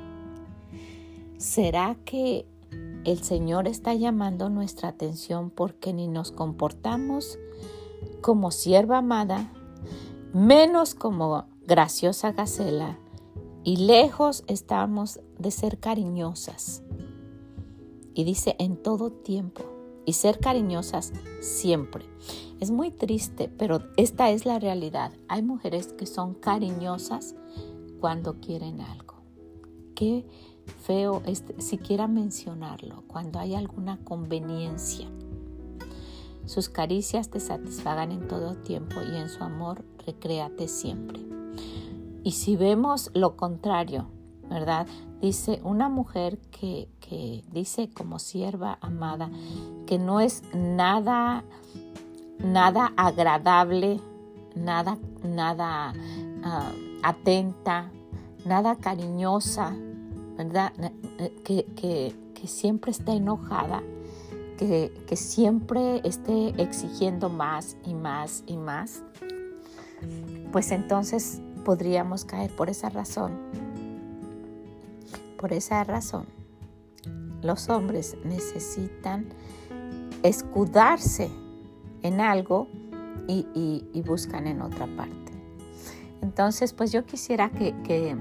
¿Será 1.39 1.97
que 2.05 2.47
el 3.05 3.21
Señor 3.25 3.67
está 3.67 3.93
llamando 3.95 4.49
nuestra 4.49 4.91
atención 4.91 5.51
porque 5.51 5.93
ni 5.93 6.07
nos 6.07 6.31
comportamos 6.31 7.37
como 8.21 8.53
sierva 8.53 8.99
amada, 8.99 9.53
menos 10.33 10.95
como 10.95 11.47
graciosa 11.67 12.31
gacela, 12.31 12.97
y 13.65 13.79
lejos 13.79 14.45
estamos 14.47 15.19
de 15.37 15.51
ser 15.51 15.81
cariñosas? 15.81 16.85
Y 18.15 18.23
dice 18.23 18.55
en 18.61 18.77
todo 18.77 19.11
tiempo, 19.11 19.74
y 20.07 20.15
ser 20.15 20.39
cariñosas 20.39 21.13
siempre. 21.41 22.05
Es 22.61 22.71
muy 22.71 22.91
triste, 22.91 23.51
pero 23.59 23.83
esta 23.97 24.31
es 24.31 24.47
la 24.47 24.59
realidad. 24.59 25.13
Hay 25.29 25.43
mujeres 25.43 25.93
que 25.93 26.07
son 26.07 26.35
cariñosas 26.35 27.35
cuando 28.01 28.41
quieren 28.41 28.81
algo. 28.81 29.15
Qué 29.95 30.27
feo 30.83 31.23
este, 31.27 31.61
siquiera 31.61 32.09
mencionarlo 32.09 33.05
cuando 33.07 33.39
hay 33.39 33.55
alguna 33.55 33.99
conveniencia. 34.05 35.09
Sus 36.47 36.69
caricias 36.69 37.31
te 37.31 37.41
satisfagan 37.41 38.13
en 38.13 38.29
todo 38.29 38.57
tiempo 38.57 38.97
y 39.03 39.17
en 39.17 39.29
su 39.29 39.43
amor 39.43 39.85
recréate 40.07 40.69
siempre. 40.69 41.21
Y 42.23 42.33
si 42.33 42.57
vemos 42.57 43.11
lo 43.15 43.37
contrario, 43.37 44.09
¿verdad? 44.49 44.87
Dice 45.25 45.59
una 45.65 45.89
mujer 45.89 46.37
que, 46.51 46.87
dice 47.51 47.89
como 47.89 48.19
sierva 48.19 48.77
amada 48.83 49.31
que 49.87 49.99
no 49.99 50.21
es 50.21 50.43
nada, 50.53 51.45
nada 52.41 52.93
agradable, 52.95 54.03
nada, 54.55 54.99
nada 55.23 55.95
ah, 56.45 56.71
atenta, 57.03 57.91
nada 58.45 58.77
cariñosa, 58.77 59.75
¿verdad? 60.37 60.75
Que, 61.43 61.65
que, 61.75 62.15
siempre 62.47 62.91
está 62.91 63.15
enojada, 63.15 63.83
que, 64.59 64.93
que 65.09 65.17
siempre 65.17 66.07
esté 66.07 66.49
exigiendo 66.63 67.31
más 67.31 67.79
y 67.87 67.95
más 67.95 68.45
y 68.47 68.59
más, 68.59 69.03
pues 70.53 70.71
entonces 70.71 71.41
podríamos 71.65 72.27
caer 72.27 72.55
por 72.55 72.69
esa 72.69 72.91
razón. 72.91 73.64
Por 75.45 75.53
esa 75.53 75.85
razón, 75.85 76.25
los 77.43 77.69
hombres 77.69 78.17
necesitan 78.25 79.27
escudarse 80.23 81.31
en 82.01 82.23
algo 82.23 82.67
y, 83.29 84.03
buscan 84.07 84.47
en 84.47 84.63
otra 84.63 84.87
parte. 84.97 85.33
Entonces, 86.23 86.73
pues 86.73 86.93
yo 86.93 87.05
quisiera 87.05 87.51
que, 87.51 87.75
que 87.83 88.17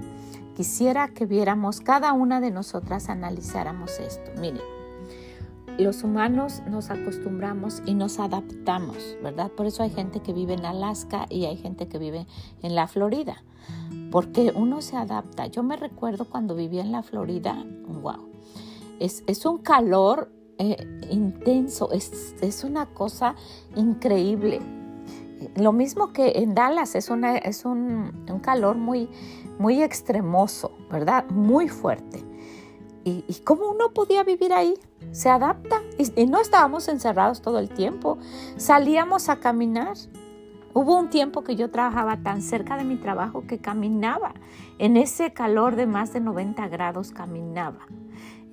Quisiera 0.56 1.08
que 1.08 1.26
viéramos 1.26 1.82
cada 1.82 2.14
una 2.14 2.40
de 2.40 2.52
nosotras, 2.52 3.10
analizáramos 3.10 4.00
esto. 4.00 4.30
Miren, 4.40 4.62
los 5.78 6.04
humanos 6.04 6.62
nos 6.68 6.90
acostumbramos 6.90 7.82
y 7.86 7.94
nos 7.96 8.20
adaptamos, 8.20 9.18
¿verdad? 9.24 9.52
Por 9.52 9.66
eso 9.66 9.84
hay 9.84 9.90
gente 9.90 10.20
que 10.22 10.34
vive 10.34 10.54
en 10.54 10.66
Alaska 10.66 11.26
y 11.30 11.46
hay 11.46 11.58
gente 11.58 11.88
que 11.88 11.98
vive 11.98 12.28
en 12.62 12.76
la 12.76 12.88
Florida, 12.88 13.44
porque 14.12 14.52
uno 14.56 14.82
se 14.82 14.98
adapta. 14.98 15.48
Yo 15.48 15.64
me 15.64 15.76
recuerdo 15.76 16.26
cuando 16.26 16.56
vivía 16.56 16.82
en 16.82 16.92
la 16.92 17.04
Florida, 17.04 17.66
wow, 17.88 18.30
es, 19.00 19.46
un 19.46 19.58
calor 19.60 20.32
eh, 20.58 20.78
intenso, 21.10 21.92
es, 21.92 22.64
una 22.64 22.86
cosa 22.88 23.36
increíble. 23.76 24.62
Lo 25.56 25.74
mismo 25.74 26.14
que 26.14 26.34
en 26.36 26.56
Dallas, 26.56 26.96
es, 26.96 27.10
un, 27.10 28.40
calor 28.42 28.78
muy, 28.78 29.10
muy 29.60 29.84
extremoso, 29.84 30.72
¿verdad? 30.90 31.30
Muy 31.30 31.68
fuerte. 31.68 32.24
¿Y, 33.04 33.24
cómo 33.44 33.70
uno 33.70 33.94
podía 33.94 34.24
vivir 34.24 34.54
ahí? 34.54 34.76
Se 35.12 35.30
adapta. 35.30 35.82
Y, 35.98 36.26
no 36.26 36.40
estábamos 36.40 36.88
encerrados 36.88 37.42
todo 37.42 37.60
el 37.60 37.70
tiempo. 37.70 38.18
Salíamos 38.58 39.30
a 39.30 39.38
caminar. 39.38 39.94
Hubo 40.74 40.98
un 40.98 41.10
tiempo 41.10 41.44
que 41.44 41.56
yo 41.56 41.70
trabajaba 41.70 42.18
tan 42.18 42.42
cerca 42.42 42.78
de 42.78 42.84
mi 42.84 42.96
trabajo 42.96 43.46
que 43.46 43.60
caminaba. 43.60 44.34
En 44.80 44.98
ese 44.98 45.34
calor 45.34 45.76
de 45.76 45.86
más 45.86 46.14
de 46.14 46.20
90 46.20 46.68
grados 46.68 47.12
caminaba. 47.12 47.88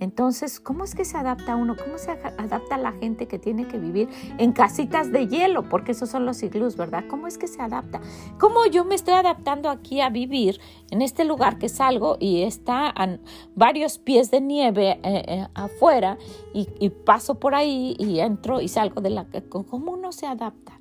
Entonces, 0.00 0.60
¿cómo 0.60 0.82
es 0.82 0.94
que 0.94 1.04
se 1.04 1.18
adapta 1.18 1.56
uno? 1.56 1.76
¿Cómo 1.76 1.98
se 1.98 2.10
adapta 2.10 2.78
la 2.78 2.92
gente 2.92 3.28
que 3.28 3.38
tiene 3.38 3.68
que 3.68 3.78
vivir 3.78 4.08
en 4.38 4.52
casitas 4.52 5.12
de 5.12 5.28
hielo? 5.28 5.68
Porque 5.68 5.92
esos 5.92 6.08
son 6.08 6.24
los 6.24 6.42
iglús, 6.42 6.76
¿verdad? 6.76 7.04
¿Cómo 7.08 7.26
es 7.26 7.36
que 7.36 7.46
se 7.46 7.60
adapta? 7.60 8.00
¿Cómo 8.38 8.64
yo 8.64 8.84
me 8.84 8.94
estoy 8.94 9.14
adaptando 9.14 9.68
aquí 9.68 10.00
a 10.00 10.08
vivir 10.08 10.58
en 10.90 11.02
este 11.02 11.24
lugar 11.24 11.58
que 11.58 11.68
salgo 11.68 12.16
y 12.18 12.42
está 12.42 12.88
a 12.88 13.18
varios 13.54 13.98
pies 13.98 14.30
de 14.30 14.40
nieve 14.40 14.98
eh, 15.02 15.24
eh, 15.28 15.46
afuera 15.54 16.16
y, 16.54 16.68
y 16.80 16.88
paso 16.88 17.38
por 17.38 17.54
ahí 17.54 17.94
y 17.98 18.20
entro 18.20 18.60
y 18.60 18.68
salgo 18.68 19.02
de 19.02 19.10
la... 19.10 19.26
¿Cómo 19.48 19.92
uno 19.92 20.12
se 20.12 20.26
adapta? 20.26 20.80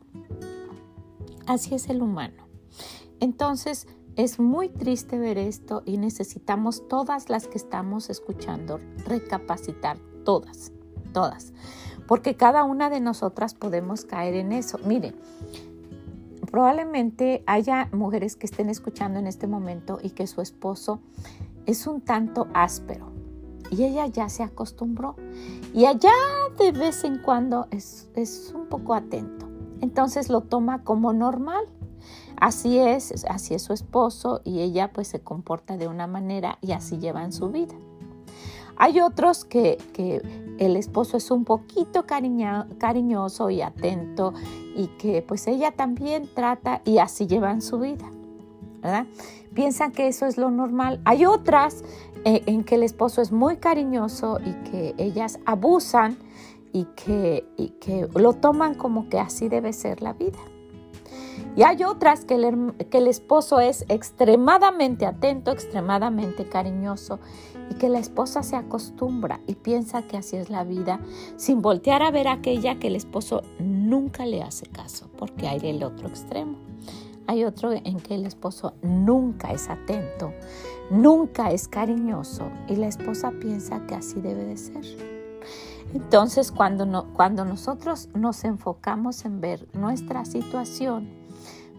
Así 1.46 1.76
es 1.76 1.90
el 1.90 2.02
humano. 2.02 2.48
Entonces, 3.20 3.88
es 4.16 4.40
muy 4.40 4.70
triste 4.70 5.18
ver 5.18 5.38
esto 5.38 5.84
y 5.86 5.98
necesitamos 5.98 6.88
todas 6.88 7.30
las 7.30 7.48
que 7.48 7.58
estamos 7.58 8.10
escuchando 8.10 8.80
recapacitar, 9.06 9.98
todas, 10.24 10.72
todas, 11.14 11.54
porque 12.08 12.36
cada 12.36 12.64
una 12.64 12.90
de 12.90 13.00
nosotras 13.00 13.54
podemos 13.54 14.06
caer 14.06 14.36
en 14.36 14.52
eso. 14.52 14.80
Mire, 14.86 15.14
probablemente 16.50 17.44
haya 17.46 17.90
mujeres 17.94 18.36
que 18.36 18.46
estén 18.46 18.70
escuchando 18.70 19.20
en 19.20 19.28
este 19.28 19.48
momento 19.48 20.00
y 20.02 20.12
que 20.12 20.28
su 20.28 20.42
esposo 20.42 21.00
es 21.66 21.86
un 21.88 22.02
tanto 22.02 22.48
áspero 22.54 23.12
y 23.72 23.84
ella 23.84 24.08
ya 24.08 24.30
se 24.30 24.44
acostumbró 24.44 25.16
y 25.74 25.86
allá 25.86 26.12
de 26.58 26.72
vez 26.72 27.04
en 27.04 27.20
cuando 27.20 27.68
es, 27.72 28.10
es 28.16 28.52
un 28.56 28.66
poco 28.66 28.94
atento. 28.94 29.48
Entonces 29.82 30.30
lo 30.30 30.42
toma 30.42 30.84
como 30.84 31.14
normal 31.14 31.66
Así 32.38 32.78
es, 32.78 33.26
así 33.30 33.54
es 33.54 33.62
su 33.62 33.74
esposo 33.74 34.42
y 34.44 34.62
ella 34.62 34.92
pues 34.94 35.08
se 35.08 35.20
comporta 35.20 35.78
de 35.78 35.88
una 35.88 36.08
manera 36.08 36.58
y 36.62 36.72
así 36.72 36.98
llevan 36.98 37.34
su 37.34 37.50
vida. 37.50 37.76
Hay 38.78 39.02
otros 39.02 39.44
que, 39.44 39.78
el 40.58 40.78
esposo 40.78 41.18
es 41.18 41.32
un 41.32 41.44
poquito 41.44 42.06
cariñoso 42.06 43.50
y 43.50 43.62
atento 43.62 44.34
y 44.76 44.88
que 44.98 45.22
pues 45.22 45.48
ella 45.48 45.72
también 45.72 46.30
trata 46.34 46.82
y 46.86 47.00
así 47.00 47.28
llevan 47.28 47.62
su 47.62 47.80
vida. 47.80 48.10
¿verdad? 48.82 49.06
Piensan 49.54 49.92
que 49.92 50.08
eso 50.08 50.26
es 50.26 50.38
lo 50.38 50.50
normal. 50.50 51.02
Hay 51.04 51.26
otras 51.26 51.84
eh, 52.24 52.44
en 52.46 52.64
que 52.64 52.76
el 52.76 52.84
esposo 52.84 53.22
es 53.22 53.34
muy 53.34 53.58
cariñoso 53.58 54.40
y 54.40 54.54
que 54.70 54.96
ellas 54.98 55.40
abusan 55.46 56.18
y 56.72 56.86
que, 56.96 57.46
y 57.58 57.70
que 57.82 58.08
lo 58.16 58.34
toman 58.34 58.76
como 58.76 59.10
que 59.10 59.20
así 59.20 59.50
debe 59.50 59.74
ser 59.74 60.02
la 60.02 60.14
vida. 60.14 60.40
Y 61.60 61.64
hay 61.64 61.84
otras 61.84 62.24
que 62.24 62.36
el, 62.36 62.74
que 62.90 63.00
el 63.00 63.08
esposo 63.08 63.60
es 63.60 63.84
extremadamente 63.90 65.06
atento, 65.06 65.52
extremadamente 65.52 66.48
cariñoso 66.48 67.20
y 67.70 67.74
que 67.74 67.90
la 67.90 68.00
esposa 68.00 68.44
se 68.44 68.56
acostumbra 68.56 69.42
y 69.46 69.56
piensa 69.56 70.04
que 70.04 70.16
así 70.16 70.38
es 70.38 70.50
la 70.50 70.64
vida, 70.64 71.02
sin 71.36 71.62
voltear 71.62 72.02
a 72.02 72.12
ver 72.12 72.30
aquella 72.30 72.80
que 72.80 72.88
el 72.88 72.96
esposo 72.96 73.42
nunca 73.60 74.26
le 74.26 74.42
hace 74.42 74.68
caso, 74.68 75.10
porque 75.18 75.50
hay 75.50 75.60
el 75.64 75.84
otro 75.84 76.08
extremo. 76.08 76.56
Hay 77.28 77.44
otro 77.44 77.74
en 77.74 78.00
que 78.00 78.16
el 78.16 78.26
esposo 78.26 78.72
nunca 78.82 79.52
es 79.52 79.70
atento, 79.70 80.32
nunca 80.90 81.52
es 81.52 81.68
cariñoso 81.68 82.50
y 82.70 82.78
la 82.78 82.88
esposa 82.88 83.34
piensa 83.42 83.86
que 83.86 83.96
así 83.96 84.22
debe 84.22 84.46
de 84.46 84.56
ser. 84.56 84.86
Entonces, 85.94 86.54
cuando, 86.54 86.86
no, 86.86 87.12
cuando 87.14 87.44
nosotros 87.44 88.08
nos 88.14 88.46
enfocamos 88.46 89.26
en 89.26 89.42
ver 89.42 89.68
nuestra 89.74 90.24
situación, 90.24 91.19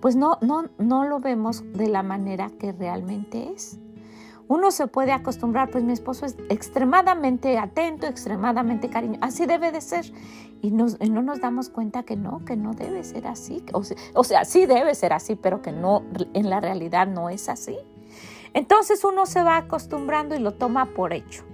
pues 0.00 0.16
no, 0.16 0.38
no, 0.40 0.64
no 0.78 1.04
lo 1.04 1.20
vemos 1.20 1.62
de 1.72 1.88
la 1.88 2.02
manera 2.02 2.50
que 2.58 2.72
realmente 2.72 3.52
es. 3.52 3.78
Uno 4.48 4.72
se 4.72 4.88
puede 4.88 5.12
acostumbrar, 5.12 5.70
pues 5.70 5.84
mi 5.84 5.92
esposo 5.92 6.26
es 6.26 6.36
extremadamente 6.48 7.56
atento, 7.56 8.08
extremadamente 8.08 8.88
cariñoso, 8.88 9.20
así 9.22 9.46
debe 9.46 9.70
de 9.70 9.80
ser. 9.80 10.06
Y, 10.60 10.72
no 10.72 10.88
nos 11.22 11.40
damos 11.40 11.68
cuenta 11.68 12.02
que 12.02 12.16
no, 12.16 12.44
que 12.44 12.56
no 12.56 12.74
debe 12.74 13.04
ser 13.04 13.28
así. 13.28 13.64
O 13.72 13.84
sea, 13.84 13.96
o 14.12 14.24
sea, 14.24 14.44
sí 14.44 14.66
debe 14.66 14.94
ser 14.96 15.12
así, 15.12 15.36
pero 15.36 15.62
que 15.62 15.70
no, 15.70 16.02
en 16.34 16.50
la 16.50 16.58
realidad 16.58 17.06
no 17.06 17.30
es 17.30 17.48
así. 17.48 17.78
Entonces 18.52 19.04
uno 19.04 19.24
se 19.24 19.42
va 19.42 19.56
acostumbrando 19.56 20.34
y 20.34 20.40
lo 20.40 20.54
toma 20.54 20.86
por 20.86 21.12
hecho. 21.12 21.44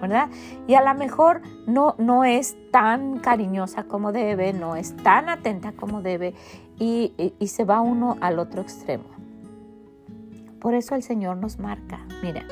¿verdad? 0.00 0.28
Y 0.66 0.74
a 0.74 0.82
lo 0.82 0.98
mejor 0.98 1.42
no, 1.68 1.94
no 1.96 2.24
es 2.24 2.56
tan 2.72 3.20
cariñosa 3.20 3.84
como 3.84 4.10
debe, 4.10 4.52
no 4.52 4.74
es 4.74 4.96
tan 4.96 5.28
atenta 5.28 5.70
como 5.70 6.02
debe 6.02 6.34
y, 6.82 7.46
se 7.46 7.64
va 7.64 7.80
uno 7.80 8.16
al 8.20 8.38
otro 8.38 8.60
extremo. 8.60 9.04
Por 10.60 10.74
eso 10.74 10.94
el 10.94 11.02
Señor 11.02 11.36
nos 11.36 11.58
marca, 11.58 12.04
mira, 12.22 12.44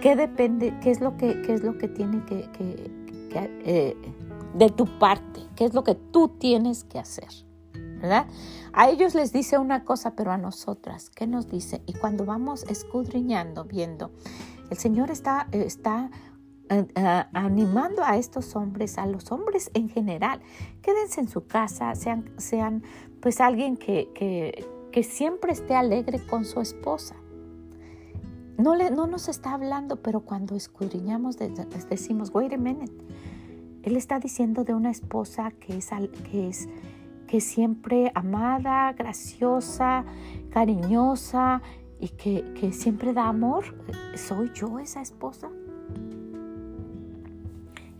¿qué 0.00 0.16
depende, 0.16 0.74
qué 0.82 0.90
es 0.90 1.00
lo 1.00 1.16
que, 1.16 1.42
qué 1.42 1.54
es 1.54 1.62
lo 1.62 1.76
que 1.76 1.88
tiene 1.88 2.24
que, 2.24 2.48
eh, 3.34 3.96
de 4.54 4.70
tu 4.70 4.86
parte, 4.98 5.40
qué 5.56 5.64
es 5.66 5.74
lo 5.74 5.84
que 5.84 5.94
tú 5.94 6.28
tienes 6.28 6.84
que 6.84 6.98
hacer? 6.98 7.28
¿verdad? 8.00 8.26
A 8.72 8.88
ellos 8.88 9.14
les 9.14 9.32
dice 9.32 9.58
una 9.58 9.84
cosa, 9.84 10.14
pero 10.14 10.30
a 10.30 10.38
nosotras, 10.38 11.10
¿qué 11.10 11.26
nos 11.26 11.48
dice? 11.48 11.82
Y 11.86 11.94
cuando 11.94 12.24
vamos 12.24 12.62
escudriñando, 12.64 13.64
viendo, 13.64 14.10
el 14.70 14.76
Señor 14.76 15.10
está, 15.10 15.48
está 15.50 16.10
animando 17.32 18.02
a 18.04 18.16
estos 18.16 18.54
hombres, 18.56 18.98
a 18.98 19.06
los 19.06 19.32
hombres 19.32 19.70
en 19.74 19.88
general, 19.88 20.40
quédense 20.82 21.20
en 21.20 21.28
su 21.28 21.46
casa, 21.46 21.94
sean, 21.94 22.30
sean 22.36 22.82
pues 23.20 23.40
alguien 23.40 23.76
que, 23.76 24.10
que, 24.14 24.66
que 24.92 25.02
siempre 25.02 25.52
esté 25.52 25.74
alegre 25.74 26.20
con 26.26 26.44
su 26.44 26.60
esposa. 26.60 27.16
No, 28.56 28.74
le, 28.74 28.90
no 28.90 29.06
nos 29.06 29.28
está 29.28 29.52
hablando, 29.52 30.02
pero 30.02 30.20
cuando 30.20 30.56
escudriñamos 30.56 31.36
decimos, 31.88 32.30
wait 32.34 32.52
a 32.52 32.56
minute. 32.56 32.92
Él 33.82 33.96
está 33.96 34.18
diciendo 34.18 34.64
de 34.64 34.74
una 34.74 34.90
esposa 34.90 35.52
que 35.52 35.76
es, 35.76 35.90
que 36.30 36.48
es 36.48 36.68
que 37.28 37.40
siempre 37.40 38.10
amada, 38.14 38.92
graciosa, 38.94 40.04
cariñosa, 40.50 41.62
y 42.00 42.08
que, 42.08 42.72
siempre 42.72 43.12
da 43.12 43.28
amor, 43.28 43.64
¿soy 44.14 44.50
yo 44.54 44.78
esa 44.78 45.02
esposa? 45.02 45.50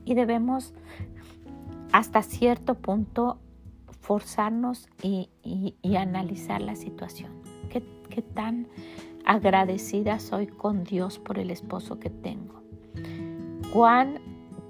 Y 0.09 0.15
debemos 0.15 0.73
hasta 1.93 2.23
cierto 2.23 2.77
punto 2.77 3.39
forzarnos 4.01 4.89
y, 5.03 5.29
analizar 5.97 6.63
la 6.63 6.77
situación. 6.77 7.31
¿Qué, 7.69 7.83
¿Qué, 8.09 8.23
tan 8.23 8.69
agradecida 9.27 10.19
soy 10.19 10.47
con 10.47 10.85
Dios 10.85 11.19
por 11.19 11.39
el 11.39 11.51
esposo 11.51 11.99
que 11.99 12.09
tengo? 12.09 12.63
¿Cuán, 13.71 14.21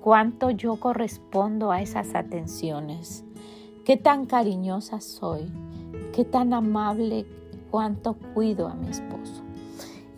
¿Cuánto 0.01 0.51
yo 0.51 0.81
correspondo 0.81 1.71
a 1.71 1.83
esas 1.83 2.17
atenciones? 2.17 3.25
¿Qué 3.85 3.97
tan 3.97 4.27
cariñosa 4.27 5.01
soy? 5.01 5.53
¿Qué 6.13 6.25
tan 6.25 6.53
amable 6.53 7.27
cuánto 7.71 8.15
cuido 8.35 8.69
a 8.69 8.75
mi 8.75 8.89
esposo. 8.89 9.48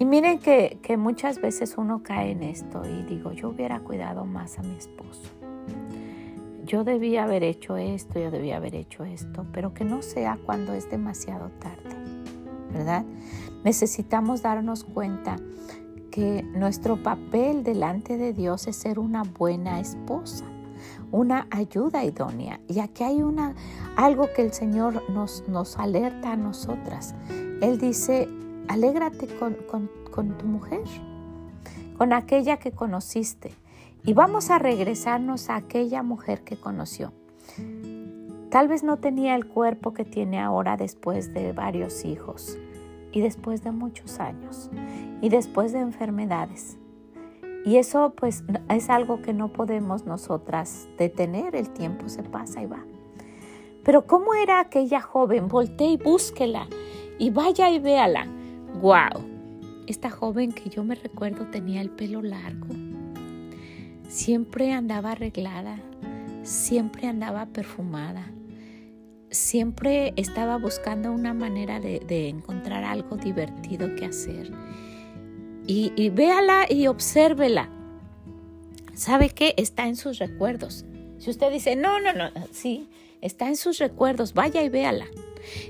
Y 0.00 0.06
miren 0.06 0.38
que, 0.38 0.96
muchas 0.96 1.42
veces 1.42 1.74
uno 1.76 2.02
cae 2.02 2.30
en 2.30 2.42
esto 2.42 2.80
y 2.86 3.02
digo, 3.02 3.32
yo 3.32 3.50
hubiera 3.50 3.80
cuidado 3.80 4.24
más 4.24 4.58
a 4.58 4.62
mi 4.62 4.74
esposo. 4.74 5.28
Yo 6.64 6.84
debía 6.84 7.24
haber 7.24 7.42
hecho 7.42 7.76
esto, 7.76 8.18
yo 8.18 8.30
debía 8.30 8.56
haber 8.56 8.74
hecho 8.76 9.04
esto, 9.04 9.44
pero 9.52 9.74
que 9.74 9.84
no 9.84 10.00
sea 10.00 10.38
cuando 10.46 10.72
es 10.72 10.88
demasiado 10.88 11.50
tarde, 11.60 11.94
¿verdad? 12.72 13.04
Necesitamos 13.62 14.40
darnos 14.40 14.84
cuenta 14.84 15.36
que 16.10 16.44
nuestro 16.44 17.02
papel 17.02 17.62
delante 17.62 18.16
de 18.16 18.32
Dios 18.32 18.68
es 18.68 18.76
ser 18.76 18.98
una 18.98 19.24
buena 19.24 19.80
esposa, 19.80 20.46
una 21.12 21.46
ayuda 21.50 22.04
idónea. 22.04 22.58
Y 22.68 22.78
aquí 22.78 23.04
hay 23.04 23.22
una, 23.22 23.54
algo 23.96 24.28
que 24.34 24.40
el 24.40 24.54
Señor 24.54 25.10
nos, 25.10 25.46
nos 25.46 25.76
alerta 25.76 26.32
a 26.32 26.36
nosotras. 26.36 27.14
Él 27.60 27.76
dice, 27.78 28.26
alégrate 28.68 29.27
con, 29.27 29.57
con 30.11 30.38
tu 30.38 30.46
mujer, 30.46 30.85
con 31.96 32.12
aquella 32.12 32.59
que 32.59 32.73
conociste. 32.73 33.53
Y 34.05 34.14
vamos 34.14 34.51
a 34.51 34.59
regresarnos 34.59 35.51
a 35.51 35.57
aquella 35.57 36.03
mujer 36.03 36.42
que 36.42 36.57
conoció. 36.57 37.12
Tal 38.51 38.66
vez 38.66 38.83
no 38.83 38.96
tenía 38.96 39.37
el 39.37 39.46
cuerpo 39.46 39.92
que 39.92 40.05
tiene 40.05 40.40
ahora 40.40 40.77
después 40.77 41.33
de 41.33 41.53
varios 41.53 42.05
hijos 42.05 42.59
y 43.12 43.20
después 43.20 43.62
de 43.62 43.70
muchos 43.70 44.18
años 44.18 44.70
y 45.20 45.29
después 45.29 45.73
de 45.73 45.81
enfermedades. 45.81 46.77
Y 47.64 47.77
eso 47.77 48.14
pues 48.16 48.42
es 48.68 48.90
algo 48.90 49.20
que 49.23 49.35
no 49.35 49.53
podemos 49.53 50.07
nosotras 50.07 50.88
detener, 50.99 51.55
el 51.55 51.70
tiempo 51.70 52.09
se 52.09 52.23
pasa 52.23 52.62
y 52.62 52.66
va. 52.66 52.85
Pero 53.85 54.07
¿cómo 54.07 54.35
era 54.35 54.61
aquella 54.61 55.01
joven? 55.01 55.49
Volté 55.49 55.85
y 55.85 55.96
búsquela 55.96 56.66
y 57.18 57.31
vaya 57.31 57.70
y 57.70 57.79
véala. 57.79 58.27
¡Wow! 58.81 59.29
Esta 59.87 60.09
joven 60.09 60.53
que 60.53 60.71
yo 60.71 60.83
me 60.85 60.95
recuerdo 60.95 61.47
tenía 61.51 61.83
el 61.83 61.90
pelo 61.90 62.23
largo. 62.23 62.69
Siempre 64.09 64.73
andaba 64.73 65.12
arreglada, 65.12 65.77
siempre 66.45 67.07
andaba 67.07 67.45
perfumada, 67.45 68.31
siempre 69.31 70.14
estaba 70.16 70.57
buscando 70.57 71.12
una 71.12 71.35
manera 71.35 71.79
de, 71.79 72.29
encontrar 72.29 72.85
algo 72.85 73.19
divertido 73.19 73.95
que 73.97 74.07
hacer. 74.07 74.51
Y, 75.66 75.93
y 75.95 76.09
véala 76.09 76.64
y 76.71 76.87
obsérvela. 76.87 77.69
¿Sabe 78.95 79.29
qué? 79.29 79.53
Está 79.59 79.88
en 79.88 79.97
sus 79.97 80.19
recuerdos. 80.19 80.87
Si 81.19 81.29
usted 81.29 81.53
dice, 81.53 81.77
no, 81.77 82.01
no, 82.01 82.14
no, 82.14 82.31
sí, 82.51 82.88
está 83.20 83.48
en 83.48 83.56
sus 83.56 83.78
recuerdos, 83.78 84.35
vaya 84.35 84.62
y 84.62 84.68
véala. 84.68 85.06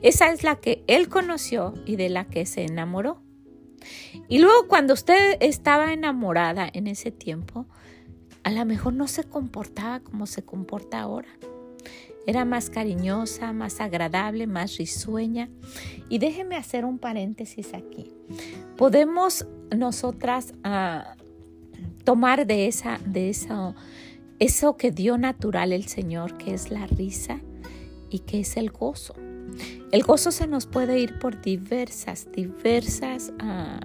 Esa 0.03 0.33
es 0.33 0.43
la 0.43 0.57
que 0.57 0.83
él 0.87 1.09
conoció 1.09 1.75
y 1.87 1.97
de 1.97 2.09
la 2.09 2.27
que 2.27 2.47
se 2.47 2.65
enamoró. 2.65 3.23
Y 4.29 4.39
luego 4.39 4.69
cuando 4.69 4.95
usted 4.95 5.37
estaba 5.41 5.93
enamorada 5.93 6.69
en 6.73 6.87
ese 6.87 7.11
tiempo, 7.11 7.67
a 8.43 8.51
lo 8.51 8.65
mejor 8.65 8.95
no 8.95 9.09
se 9.09 9.25
comportaba 9.25 10.01
como 10.01 10.27
se 10.27 10.43
comporta 10.43 11.01
ahora. 11.01 11.29
Era 12.27 12.45
más 12.45 12.71
cariñosa, 12.71 13.53
más 13.53 13.81
agradable, 13.81 14.47
más 14.47 14.77
risueña. 14.77 15.49
Y 16.09 16.19
déjeme 16.19 16.57
hacer 16.57 16.85
un 16.85 16.99
paréntesis 16.99 17.75
aquí. 17.75 18.13
Podemos 18.77 19.47
nosotras 19.75 20.53
ah, 20.63 21.17
tomar 22.05 22.47
de 22.47 22.67
esa, 22.67 23.01
de 23.05 23.31
eso, 23.31 23.75
eso 24.41 24.79
que 24.79 24.91
dio 24.91 25.19
natural 25.19 25.73
el 25.73 25.87
Señor, 25.87 26.39
que 26.39 26.55
es 26.55 26.71
la 26.71 26.87
risa 26.87 27.41
y 28.09 28.21
que 28.21 28.41
es 28.41 28.57
el 28.57 28.71
gozo. 28.71 29.15
El 29.93 30.03
gozo 30.03 30.33
se 30.33 30.47
nos 30.47 30.67
puede 30.67 30.99
ir 30.99 31.19
por 31.19 31.43
diversas, 31.43 32.27
diversas 32.33 33.33
ah, 33.39 33.81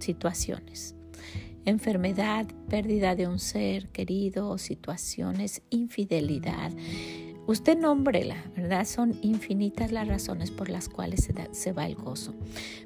situaciones. 0.00 0.96
Enfermedad, 1.64 2.46
pérdida 2.68 3.14
de 3.14 3.28
un 3.28 3.38
ser 3.38 3.88
querido, 3.88 4.58
situaciones, 4.58 5.62
infidelidad. 5.70 6.72
Usted 7.46 7.78
nómbrela, 7.78 8.36
¿verdad? 8.56 8.86
Son 8.86 9.16
infinitas 9.22 9.92
las 9.92 10.08
razones 10.08 10.50
por 10.50 10.70
las 10.70 10.88
cuales 10.88 11.28
se, 11.52 11.72
va 11.72 11.86
el 11.86 11.94
gozo. 11.94 12.34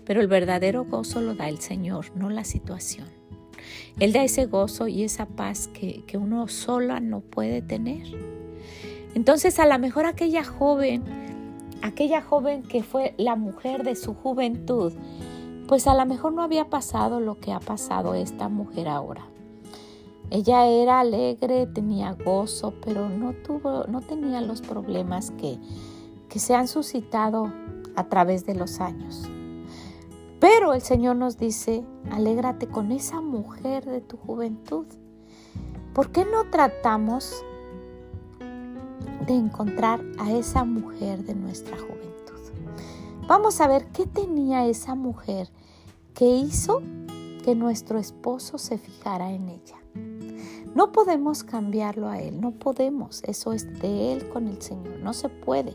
Pero 0.05 0.21
el 0.21 0.27
verdadero 0.27 0.85
gozo 0.85 1.23
lo 1.23 1.35
da 1.35 1.49
el 1.49 1.61
Señor, 1.61 2.15
no 2.15 2.29
la 2.29 2.45
situación. 2.45 3.18
Él 3.99 4.13
da 4.13 4.25
ese 4.25 4.47
gozo 4.47 4.89
y 4.89 5.05
esa 5.05 5.27
paz 5.27 5.69
que, 5.69 6.03
que 6.07 6.19
uno 6.19 6.49
sola 6.49 7.01
no 7.01 7.21
puede 7.21 7.63
tener. 7.63 8.07
Entonces 9.15 9.59
a 9.59 9.67
lo 9.67 9.79
mejor 9.79 10.07
aquella 10.07 10.45
joven 10.45 11.29
aquella 11.83 12.23
joven 12.23 12.63
que 12.63 12.83
fue 12.83 13.15
la 13.19 13.37
mujer 13.37 13.85
de 13.85 13.97
su 13.97 14.15
juventud, 14.15 14.93
pues 15.67 15.87
a 15.87 15.95
lo 15.95 16.07
mejor 16.07 16.33
no 16.33 16.43
había 16.43 16.69
pasado 16.69 17.21
lo 17.21 17.39
que 17.39 17.53
ha 17.53 17.61
pasado 17.61 18.15
esta 18.15 18.49
mujer 18.49 18.89
ahora. 18.89 19.27
Ella 20.31 20.67
era 20.67 21.01
alegre, 21.01 21.67
tenía 21.67 22.13
gozo, 22.13 22.75
pero 22.85 23.09
no 23.09 23.33
tuvo, 23.33 23.85
no 23.85 24.01
tenía 24.03 24.41
los 24.41 24.61
problemas 24.61 25.31
que, 25.33 25.59
que 26.29 26.39
se 26.39 26.55
han 26.55 26.69
suscitado 26.69 27.53
a 27.97 28.09
través 28.09 28.45
de 28.45 28.55
los 28.55 28.81
años. 28.81 29.29
Pero 30.41 30.73
el 30.73 30.83
Señor 30.83 31.17
nos 31.17 31.37
dice, 31.37 31.85
alégrate 32.11 32.69
con 32.69 32.93
esa 32.93 33.21
mujer 33.21 33.85
de 33.85 34.01
tu 34.01 34.17
juventud. 34.17 34.87
¿Por 35.95 36.13
qué 36.13 36.25
no 36.25 36.49
tratamos 36.51 37.45
de 39.29 39.35
encontrar 39.35 40.03
a 40.19 40.33
esa 40.33 40.65
mujer 40.65 41.23
de 41.25 41.35
nuestra 41.35 41.77
juventud. 41.77 41.99
Vamos 43.29 43.61
a 43.61 43.69
ver 43.69 43.89
qué 43.89 44.07
tenía 44.07 44.67
esa 44.67 44.95
mujer 44.95 45.51
que 46.15 46.25
hizo 46.25 46.81
que 47.45 47.55
nuestro 47.55 47.99
esposo 47.99 48.57
se 48.57 48.79
fijara 48.79 49.31
en 49.31 49.51
ella. 49.51 49.77
No 50.75 50.93
podemos 50.93 51.45
cambiarlo 51.45 52.09
a 52.09 52.21
Él, 52.21 52.41
no 52.41 52.53
podemos, 52.53 53.23
eso 53.25 53.53
es 53.53 53.81
de 53.81 54.15
Él 54.15 54.29
con 54.31 54.49
el 54.49 54.63
Señor, 54.63 54.99
no 55.01 55.13
se 55.13 55.29
puede. 55.29 55.75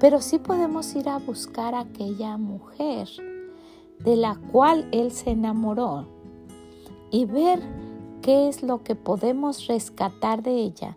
Pero 0.00 0.20
sí 0.20 0.38
podemos 0.38 0.92
ir 0.96 1.08
a 1.08 1.18
buscar 1.18 1.74
a 1.76 1.80
aquella 1.80 2.36
mujer 2.36 3.08
de 4.06 4.16
la 4.16 4.36
cual 4.52 4.88
Él 4.92 5.10
se 5.10 5.30
enamoró 5.30 6.06
y 7.10 7.24
ver 7.24 7.60
qué 8.22 8.48
es 8.48 8.62
lo 8.62 8.84
que 8.84 8.94
podemos 8.94 9.66
rescatar 9.66 10.44
de 10.44 10.52
ella 10.52 10.96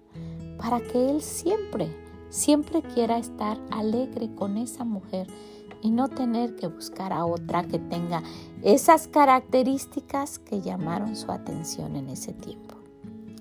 para 0.60 0.80
que 0.80 1.10
Él 1.10 1.24
siempre, 1.24 1.90
siempre 2.30 2.84
quiera 2.84 3.18
estar 3.18 3.58
alegre 3.72 4.30
con 4.36 4.58
esa 4.58 4.86
mujer 4.86 5.26
y 5.82 5.90
no 5.90 6.08
tener 6.08 6.56
que 6.56 6.68
buscar 6.68 7.12
a 7.12 7.26
otra 7.26 7.64
que 7.64 7.80
tenga 7.80 8.22
esas 8.62 9.08
características 9.08 10.38
que 10.38 10.62
llamaron 10.62 11.16
su 11.16 11.32
atención 11.32 11.96
en 11.96 12.10
ese 12.10 12.34
tiempo. 12.34 12.76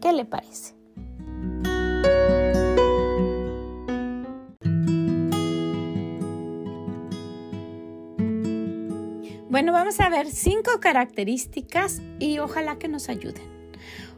¿Qué 0.01 0.15
le 0.15 0.25
parece? 0.25 0.75
Bueno, 9.59 9.73
vamos 9.73 9.99
a 9.99 10.09
ver 10.09 10.29
cinco 10.29 10.79
características 10.79 12.01
y 12.21 12.39
ojalá 12.39 12.79
que 12.79 12.87
nos 12.87 13.09
ayuden. 13.09 13.43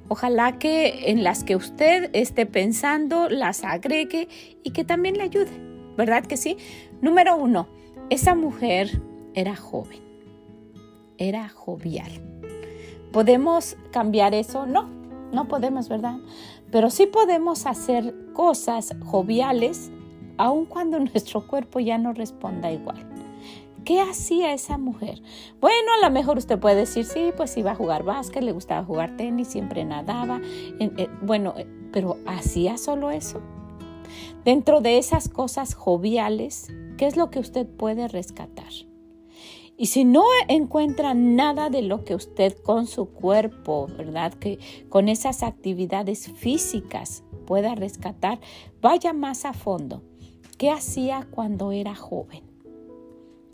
Ojalá 0.08 0.58
que 0.58 1.10
en 1.10 1.24
las 1.24 1.44
que 1.44 1.56
usted 1.56 2.10
esté 2.12 2.44
pensando 2.44 3.30
las 3.30 3.64
agregue 3.64 4.28
y 4.62 4.72
que 4.72 4.84
también 4.84 5.16
le 5.16 5.22
ayude, 5.22 5.50
¿verdad 5.96 6.26
que 6.26 6.36
sí? 6.36 6.58
Número 7.00 7.36
uno, 7.36 7.68
esa 8.10 8.34
mujer 8.34 9.00
era 9.32 9.56
joven, 9.56 10.00
era 11.16 11.48
jovial. 11.48 12.12
¿Podemos 13.10 13.78
cambiar 13.92 14.34
eso? 14.34 14.66
No, 14.66 14.90
no 15.32 15.48
podemos, 15.48 15.88
¿verdad? 15.88 16.18
Pero 16.70 16.90
sí 16.90 17.06
podemos 17.06 17.64
hacer 17.64 18.14
cosas 18.34 18.94
joviales 19.06 19.90
aun 20.36 20.66
cuando 20.66 20.98
nuestro 21.00 21.46
cuerpo 21.46 21.80
ya 21.80 21.96
no 21.96 22.12
responda 22.12 22.70
igual. 22.70 23.19
¿Qué 23.84 24.00
hacía 24.00 24.52
esa 24.52 24.78
mujer? 24.78 25.22
Bueno, 25.60 25.92
a 25.98 26.06
lo 26.06 26.12
mejor 26.12 26.38
usted 26.38 26.58
puede 26.58 26.76
decir, 26.76 27.04
sí, 27.04 27.32
pues 27.36 27.56
iba 27.56 27.72
a 27.72 27.74
jugar 27.74 28.02
básquet, 28.02 28.42
le 28.42 28.52
gustaba 28.52 28.84
jugar 28.84 29.16
tenis, 29.16 29.48
siempre 29.48 29.84
nadaba. 29.84 30.40
Eh, 30.78 31.08
bueno, 31.22 31.54
eh, 31.56 31.66
pero 31.92 32.18
¿hacía 32.26 32.76
solo 32.76 33.10
eso? 33.10 33.40
Dentro 34.44 34.80
de 34.80 34.98
esas 34.98 35.28
cosas 35.28 35.74
joviales, 35.74 36.68
¿qué 36.98 37.06
es 37.06 37.16
lo 37.16 37.30
que 37.30 37.38
usted 37.38 37.66
puede 37.66 38.08
rescatar? 38.08 38.72
Y 39.76 39.86
si 39.86 40.04
no 40.04 40.24
encuentra 40.48 41.14
nada 41.14 41.70
de 41.70 41.80
lo 41.80 42.04
que 42.04 42.14
usted 42.14 42.54
con 42.58 42.86
su 42.86 43.06
cuerpo, 43.06 43.86
¿verdad? 43.96 44.34
Que 44.34 44.58
con 44.90 45.08
esas 45.08 45.42
actividades 45.42 46.30
físicas 46.32 47.24
pueda 47.46 47.74
rescatar, 47.74 48.40
vaya 48.82 49.14
más 49.14 49.46
a 49.46 49.54
fondo. 49.54 50.02
¿Qué 50.58 50.70
hacía 50.70 51.26
cuando 51.30 51.72
era 51.72 51.94
joven? 51.94 52.49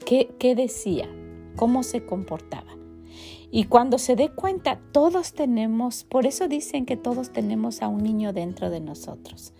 ¿Qué, 0.07 0.55
decía? 0.55 1.09
¿Cómo 1.57 1.83
se 1.83 2.07
comportaba? 2.07 2.77
Y 3.51 3.64
cuando 3.64 3.99
se 3.99 4.14
dé 4.14 4.29
cuenta, 4.29 4.79
todos 4.92 5.33
tenemos, 5.33 6.05
por 6.05 6.27
eso 6.27 6.47
dicen 6.47 6.87
que 6.87 6.97
todos 6.97 7.33
tenemos 7.33 7.83
a 7.83 7.88
un 7.88 8.05
niño 8.05 8.33
dentro 8.33 8.71
de 8.71 8.79
nosotros. 8.79 9.53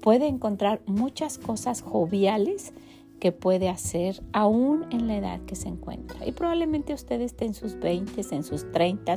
Puede 0.00 0.28
encontrar 0.28 0.80
muchas 0.86 1.36
cosas 1.36 1.82
joviales 1.82 2.72
que 3.20 3.32
puede 3.32 3.68
hacer 3.68 4.22
aún 4.32 4.86
en 4.92 5.08
la 5.08 5.18
edad 5.18 5.40
que 5.42 5.56
se 5.56 5.68
encuentra. 5.68 6.26
Y 6.26 6.32
probablemente 6.32 6.94
usted 6.94 7.20
esté 7.20 7.44
en 7.44 7.52
sus 7.52 7.78
20, 7.78 8.34
en 8.34 8.44
sus 8.44 8.72
30 8.72 9.16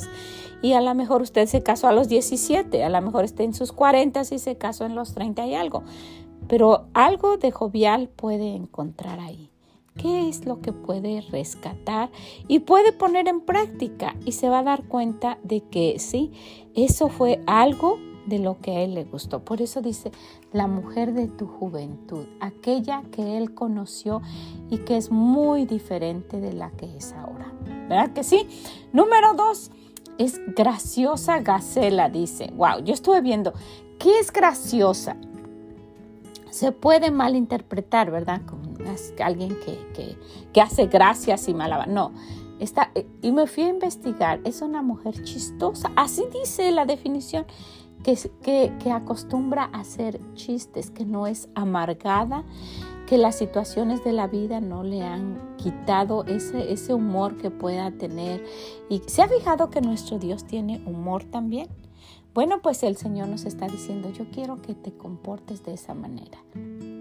y 0.62 0.74
a 0.74 0.82
lo 0.82 0.94
mejor 0.94 1.22
usted 1.22 1.48
se 1.48 1.64
casó 1.64 1.88
a 1.88 1.94
los 1.94 2.10
17, 2.10 2.84
a 2.84 2.90
lo 2.90 3.02
mejor 3.02 3.24
esté 3.24 3.46
en 3.46 3.54
sus 3.54 3.72
40 3.72 4.24
y 4.30 4.40
se 4.40 4.58
casó 4.58 4.86
en 4.86 4.96
los 4.96 5.14
30 5.14 5.48
y 5.48 5.56
algo. 5.56 5.84
Pero 6.50 6.90
algo 6.94 7.38
de 7.38 7.52
jovial 7.52 8.10
puede 8.10 8.54
encontrar 8.54 9.22
ahí. 9.22 9.55
¿Qué 9.98 10.28
es 10.28 10.46
lo 10.46 10.60
que 10.60 10.74
puede 10.74 11.22
rescatar 11.22 12.12
y 12.48 12.60
puede 12.60 12.92
poner 12.92 13.28
en 13.28 13.40
práctica? 13.42 14.16
Y 14.26 14.34
se 14.34 14.50
va 14.50 14.60
a 14.60 14.64
dar 14.64 14.84
cuenta 14.84 15.38
de 15.44 15.62
que 15.62 16.00
sí, 16.00 16.32
eso 16.76 17.08
fue 17.08 17.42
algo 17.48 17.98
de 18.26 18.40
lo 18.40 18.60
que 18.60 18.72
a 18.72 18.82
él 18.82 18.94
le 18.94 19.06
gustó. 19.06 19.46
Por 19.46 19.62
eso 19.62 19.82
dice, 19.82 20.12
la 20.52 20.68
mujer 20.68 21.14
de 21.14 21.28
tu 21.28 21.48
juventud, 21.48 22.26
aquella 22.42 23.04
que 23.12 23.38
él 23.38 23.54
conoció 23.54 24.22
y 24.70 24.80
que 24.80 24.98
es 24.98 25.12
muy 25.12 25.66
diferente 25.66 26.42
de 26.42 26.54
la 26.54 26.72
que 26.72 26.98
es 26.98 27.14
ahora. 27.14 27.54
¿Verdad 27.88 28.14
que 28.14 28.24
sí? 28.24 28.48
Número 28.92 29.34
dos, 29.34 29.72
es 30.18 30.42
graciosa 30.56 31.40
gacela, 31.40 32.10
dice. 32.10 32.52
Wow, 32.56 32.84
yo 32.84 32.94
estuve 32.94 33.22
viendo, 33.22 33.54
¿qué 34.00 34.20
es 34.20 34.32
graciosa? 34.32 35.16
Se 36.50 36.72
puede 36.72 37.12
malinterpretar, 37.12 38.12
¿verdad? 38.12 38.42
Como 38.46 38.65
alguien 39.20 39.58
que, 39.66 40.18
que, 40.52 40.62
hace 40.62 40.88
gracias 40.88 41.48
y 41.48 41.54
malaba. 41.54 41.86
No, 41.86 42.12
Está, 42.58 42.90
y 43.22 43.34
me 43.34 43.48
fui 43.48 43.64
a 43.64 43.70
investigar, 43.70 44.40
es 44.46 44.62
una 44.62 44.82
mujer 44.82 45.22
chistosa, 45.24 45.92
así 45.98 46.24
dice 46.32 46.72
la 46.72 46.86
definición, 46.86 47.46
que, 48.44 48.92
acostumbra 48.92 49.70
a 49.74 49.80
hacer 49.80 50.22
chistes, 50.36 50.92
que 50.92 51.06
no 51.06 51.28
es 51.28 51.50
amargada, 51.56 52.44
que 53.08 53.18
las 53.18 53.36
situaciones 53.36 54.04
de 54.04 54.14
la 54.14 54.28
vida 54.28 54.62
no 54.62 54.84
le 54.84 55.02
han 55.02 55.56
quitado 55.58 56.24
ese, 56.26 56.72
ese 56.72 56.94
humor 56.94 57.38
que 57.38 57.50
pueda 57.50 57.92
tener. 57.92 58.44
¿Y 58.90 59.02
se 59.08 59.22
ha 59.22 59.28
fijado 59.28 59.70
que 59.70 59.82
nuestro 59.82 60.20
Dios 60.20 60.46
tiene 60.46 60.84
humor 60.86 61.24
también? 61.24 61.68
Bueno, 62.34 62.62
pues 62.62 62.84
el 62.84 62.98
Señor 62.98 63.28
nos 63.28 63.46
está 63.46 63.68
diciendo, 63.68 64.12
yo 64.12 64.26
quiero 64.32 64.62
que 64.62 64.76
te 64.76 64.92
comportes 64.92 65.64
de 65.64 65.74
esa 65.74 65.94
manera. 65.94 66.38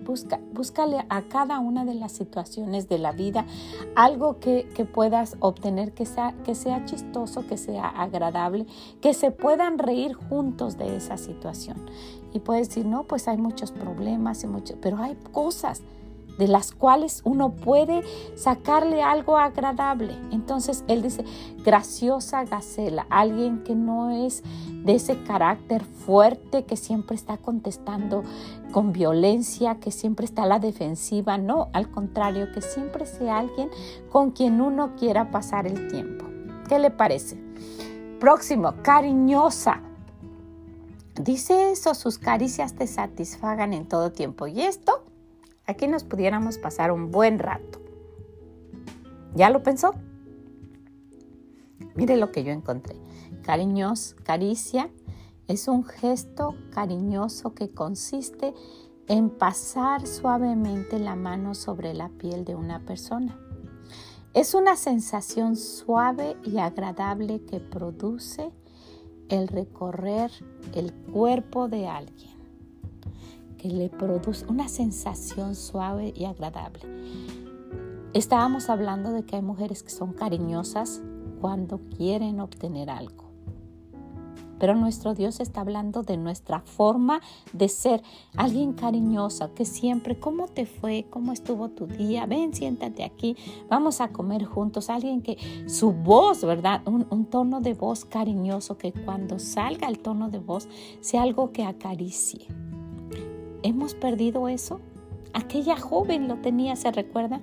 Busca, 0.04 0.40
búscale 0.52 1.04
a 1.08 1.22
cada 1.22 1.58
una 1.60 1.84
de 1.84 1.94
las 1.94 2.12
situaciones 2.12 2.88
de 2.88 2.98
la 2.98 3.12
vida 3.12 3.46
algo 3.94 4.38
que, 4.38 4.66
puedas 4.92 5.36
obtener 5.40 5.92
que 5.92 6.06
sea, 6.06 6.34
que 6.44 6.54
sea 6.54 6.84
chistoso, 6.84 7.46
que 7.46 7.56
sea 7.56 7.88
agradable, 7.88 8.66
que 9.00 9.14
se 9.14 9.30
puedan 9.30 9.78
reír 9.78 10.14
juntos 10.14 10.76
de 10.76 10.96
esa 10.96 11.16
situación. 11.16 11.78
Y 12.32 12.40
puedes 12.40 12.68
decir, 12.68 12.86
no, 12.86 13.04
pues 13.04 13.28
hay 13.28 13.38
muchos 13.38 13.72
problemas, 13.72 14.44
y 14.44 14.46
mucho, 14.46 14.74
pero 14.80 14.98
hay 14.98 15.16
cosas 15.32 15.82
de 16.38 16.48
las 16.48 16.72
cuales 16.72 17.22
uno 17.24 17.50
puede 17.50 18.02
sacarle 18.36 19.02
algo 19.02 19.36
agradable. 19.38 20.16
Entonces 20.30 20.84
él 20.88 21.02
dice, 21.02 21.24
graciosa 21.64 22.44
gacela, 22.44 23.06
alguien 23.10 23.62
que 23.64 23.74
no 23.74 24.10
es 24.10 24.42
de 24.84 24.94
ese 24.94 25.22
carácter 25.22 25.84
fuerte, 25.84 26.64
que 26.64 26.76
siempre 26.76 27.16
está 27.16 27.36
contestando 27.38 28.22
con 28.72 28.92
violencia, 28.92 29.76
que 29.76 29.90
siempre 29.90 30.26
está 30.26 30.42
a 30.42 30.46
la 30.46 30.58
defensiva, 30.58 31.38
no, 31.38 31.68
al 31.72 31.90
contrario, 31.90 32.52
que 32.52 32.60
siempre 32.60 33.06
sea 33.06 33.38
alguien 33.38 33.70
con 34.10 34.32
quien 34.32 34.60
uno 34.60 34.96
quiera 34.96 35.30
pasar 35.30 35.66
el 35.66 35.88
tiempo. 35.88 36.26
¿Qué 36.68 36.78
le 36.78 36.90
parece? 36.90 37.38
Próximo, 38.20 38.74
cariñosa. 38.82 39.80
Dice 41.14 41.70
eso, 41.70 41.94
sus 41.94 42.18
caricias 42.18 42.74
te 42.74 42.86
satisfagan 42.86 43.72
en 43.72 43.86
todo 43.86 44.10
tiempo. 44.10 44.46
¿Y 44.46 44.62
esto? 44.62 45.04
Aquí 45.66 45.88
nos 45.88 46.04
pudiéramos 46.04 46.58
pasar 46.58 46.92
un 46.92 47.10
buen 47.10 47.38
rato. 47.38 47.80
¿Ya 49.34 49.48
lo 49.48 49.62
pensó? 49.62 49.94
Mire 51.94 52.16
lo 52.16 52.30
que 52.32 52.44
yo 52.44 52.52
encontré. 52.52 52.96
Cariños, 53.42 54.14
caricia 54.24 54.90
es 55.48 55.68
un 55.68 55.84
gesto 55.84 56.54
cariñoso 56.70 57.54
que 57.54 57.70
consiste 57.70 58.54
en 59.08 59.30
pasar 59.30 60.06
suavemente 60.06 60.98
la 60.98 61.16
mano 61.16 61.54
sobre 61.54 61.94
la 61.94 62.08
piel 62.10 62.44
de 62.44 62.54
una 62.54 62.80
persona. 62.80 63.38
Es 64.34 64.54
una 64.54 64.76
sensación 64.76 65.56
suave 65.56 66.36
y 66.44 66.58
agradable 66.58 67.42
que 67.44 67.60
produce 67.60 68.50
el 69.28 69.48
recorrer 69.48 70.30
el 70.74 70.92
cuerpo 70.92 71.68
de 71.68 71.88
alguien 71.88 72.33
le 73.70 73.88
produce 73.88 74.46
una 74.46 74.68
sensación 74.68 75.54
suave 75.54 76.12
y 76.14 76.24
agradable. 76.24 76.80
Estábamos 78.12 78.70
hablando 78.70 79.10
de 79.12 79.24
que 79.24 79.36
hay 79.36 79.42
mujeres 79.42 79.82
que 79.82 79.90
son 79.90 80.12
cariñosas 80.12 81.02
cuando 81.40 81.80
quieren 81.96 82.40
obtener 82.40 82.90
algo. 82.90 83.24
Pero 84.58 84.76
nuestro 84.76 85.14
Dios 85.14 85.40
está 85.40 85.62
hablando 85.62 86.02
de 86.02 86.16
nuestra 86.16 86.60
forma 86.60 87.20
de 87.52 87.68
ser. 87.68 88.02
Alguien 88.36 88.72
cariñosa 88.72 89.50
que 89.52 89.64
siempre, 89.64 90.18
¿cómo 90.18 90.46
te 90.46 90.64
fue? 90.64 91.06
¿Cómo 91.10 91.32
estuvo 91.32 91.70
tu 91.70 91.86
día? 91.86 92.24
Ven, 92.26 92.54
siéntate 92.54 93.04
aquí, 93.04 93.36
vamos 93.68 94.00
a 94.00 94.08
comer 94.08 94.44
juntos. 94.44 94.90
Alguien 94.90 95.20
que 95.20 95.36
su 95.66 95.92
voz, 95.92 96.44
¿verdad? 96.44 96.86
Un, 96.86 97.06
un 97.10 97.26
tono 97.26 97.60
de 97.60 97.74
voz 97.74 98.04
cariñoso, 98.04 98.78
que 98.78 98.92
cuando 98.92 99.38
salga 99.38 99.88
el 99.88 99.98
tono 99.98 100.30
de 100.30 100.38
voz 100.38 100.68
sea 101.00 101.22
algo 101.22 101.52
que 101.52 101.64
acaricie 101.64 102.46
hemos 103.64 103.94
perdido 103.94 104.48
eso. 104.48 104.80
Aquella 105.32 105.76
joven 105.76 106.28
lo 106.28 106.36
tenía, 106.36 106.76
¿se 106.76 106.92
recuerda? 106.92 107.40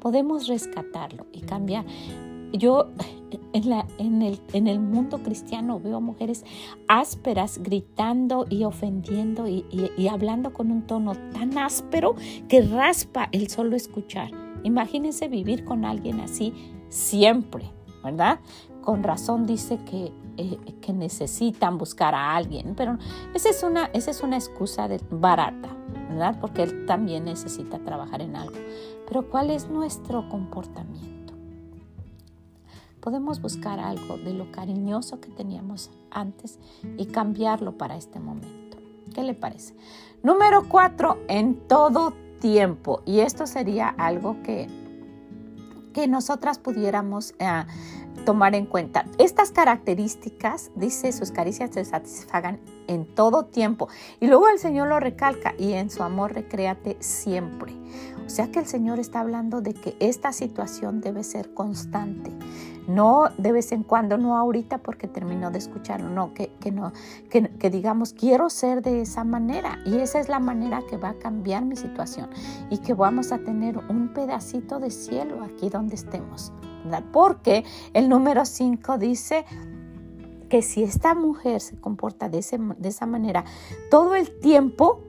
Podemos 0.00 0.46
rescatarlo 0.46 1.24
y 1.32 1.40
cambiar. 1.40 1.86
Yo 2.52 2.90
en, 3.52 4.22
el 4.68 4.80
mundo 4.80 5.22
cristiano 5.22 5.80
veo 5.80 6.00
mujeres 6.00 6.44
ásperas 6.86 7.58
gritando 7.62 8.46
y 8.50 8.64
ofendiendo 8.64 9.48
y, 9.48 9.64
y 9.96 10.08
hablando 10.08 10.52
con 10.52 10.70
un 10.70 10.86
tono 10.86 11.14
tan 11.32 11.56
áspero 11.56 12.14
que 12.48 12.60
raspa 12.60 13.28
el 13.32 13.48
solo 13.48 13.74
escuchar. 13.74 14.30
Imagínense 14.62 15.28
vivir 15.28 15.64
con 15.64 15.84
alguien 15.84 16.20
así 16.20 16.52
siempre, 16.90 17.64
¿verdad? 18.04 18.38
Con 18.84 19.02
razón 19.02 19.46
dice 19.46 19.78
que 19.78 20.12
eh, 20.36 20.58
que 20.82 20.92
necesitan 20.92 21.78
buscar 21.78 22.12
a 22.14 22.34
alguien, 22.34 22.74
pero 22.76 22.98
esa 23.34 23.50
es 23.50 23.62
una, 23.62 23.86
esa 23.92 24.10
es 24.10 24.20
una 24.20 24.36
excusa 24.36 24.88
de, 24.88 25.00
barata, 25.08 25.68
¿verdad? 26.10 26.36
Porque 26.40 26.64
él 26.64 26.86
también 26.86 27.24
necesita 27.24 27.78
trabajar 27.78 28.20
en 28.20 28.34
algo. 28.34 28.56
Pero 29.06 29.30
¿cuál 29.30 29.50
es 29.50 29.70
nuestro 29.70 30.28
comportamiento? 30.28 31.34
Podemos 33.00 33.40
buscar 33.40 33.78
algo 33.78 34.18
de 34.18 34.34
lo 34.34 34.50
cariñoso 34.50 35.20
que 35.20 35.28
teníamos 35.28 35.90
antes 36.10 36.58
y 36.98 37.06
cambiarlo 37.06 37.78
para 37.78 37.96
este 37.96 38.18
momento. 38.18 38.76
¿Qué 39.14 39.22
le 39.22 39.34
parece? 39.34 39.76
Número 40.24 40.64
cuatro, 40.68 41.18
en 41.28 41.54
todo 41.68 42.12
tiempo. 42.40 43.02
Y 43.06 43.20
esto 43.20 43.46
sería 43.46 43.88
algo 43.88 44.42
que, 44.42 44.68
que 45.94 46.06
nosotras 46.06 46.58
pudiéramos 46.58 47.34
eh, 47.38 47.64
tomar 48.26 48.54
en 48.54 48.66
cuenta. 48.66 49.06
Estas 49.16 49.50
características, 49.50 50.70
dice, 50.74 51.12
sus 51.12 51.30
caricias 51.30 51.70
te 51.70 51.82
satisfagan 51.84 52.60
en 52.86 53.06
todo 53.06 53.46
tiempo. 53.46 53.88
Y 54.20 54.26
luego 54.26 54.48
el 54.48 54.58
Señor 54.58 54.88
lo 54.88 55.00
recalca, 55.00 55.54
y 55.56 55.72
en 55.72 55.88
su 55.88 56.02
amor 56.02 56.34
recréate 56.34 56.98
siempre. 57.00 57.72
O 58.26 58.28
sea 58.28 58.50
que 58.50 58.58
el 58.58 58.66
Señor 58.66 58.98
está 58.98 59.20
hablando 59.20 59.62
de 59.62 59.72
que 59.72 59.96
esta 60.00 60.32
situación 60.32 61.00
debe 61.00 61.24
ser 61.24 61.54
constante. 61.54 62.30
No 62.86 63.28
de 63.38 63.52
vez 63.52 63.72
en 63.72 63.82
cuando, 63.82 64.18
no 64.18 64.36
ahorita 64.36 64.78
porque 64.78 65.08
terminó 65.08 65.50
de 65.50 65.58
escucharlo, 65.58 66.10
no, 66.10 66.34
que, 66.34 66.52
que 66.60 66.70
no, 66.70 66.92
que, 67.30 67.48
que, 67.48 67.70
digamos, 67.70 68.12
quiero 68.12 68.50
ser 68.50 68.82
de 68.82 69.02
esa 69.02 69.24
manera 69.24 69.78
y 69.86 69.98
esa 69.98 70.20
es 70.20 70.28
la 70.28 70.38
manera 70.38 70.82
que 70.88 70.96
va 70.96 71.10
a 71.10 71.14
cambiar 71.14 71.64
mi 71.64 71.76
situación 71.76 72.28
y 72.70 72.78
que 72.78 72.94
vamos 72.94 73.32
a 73.32 73.38
tener 73.38 73.78
un 73.88 74.12
pedacito 74.12 74.80
de 74.80 74.90
cielo 74.90 75.42
aquí 75.42 75.70
donde 75.70 75.94
estemos. 75.94 76.52
Porque 77.12 77.64
el 77.92 78.08
número 78.08 78.44
5 78.44 78.98
dice 78.98 79.44
que 80.48 80.62
si 80.62 80.82
esta 80.82 81.14
mujer 81.14 81.60
se 81.60 81.76
comporta 81.76 82.28
de, 82.28 82.38
esa 82.38 83.06
manera 83.06 83.44
todo 83.90 84.14
el 84.14 84.38
tiempo, 84.40 85.00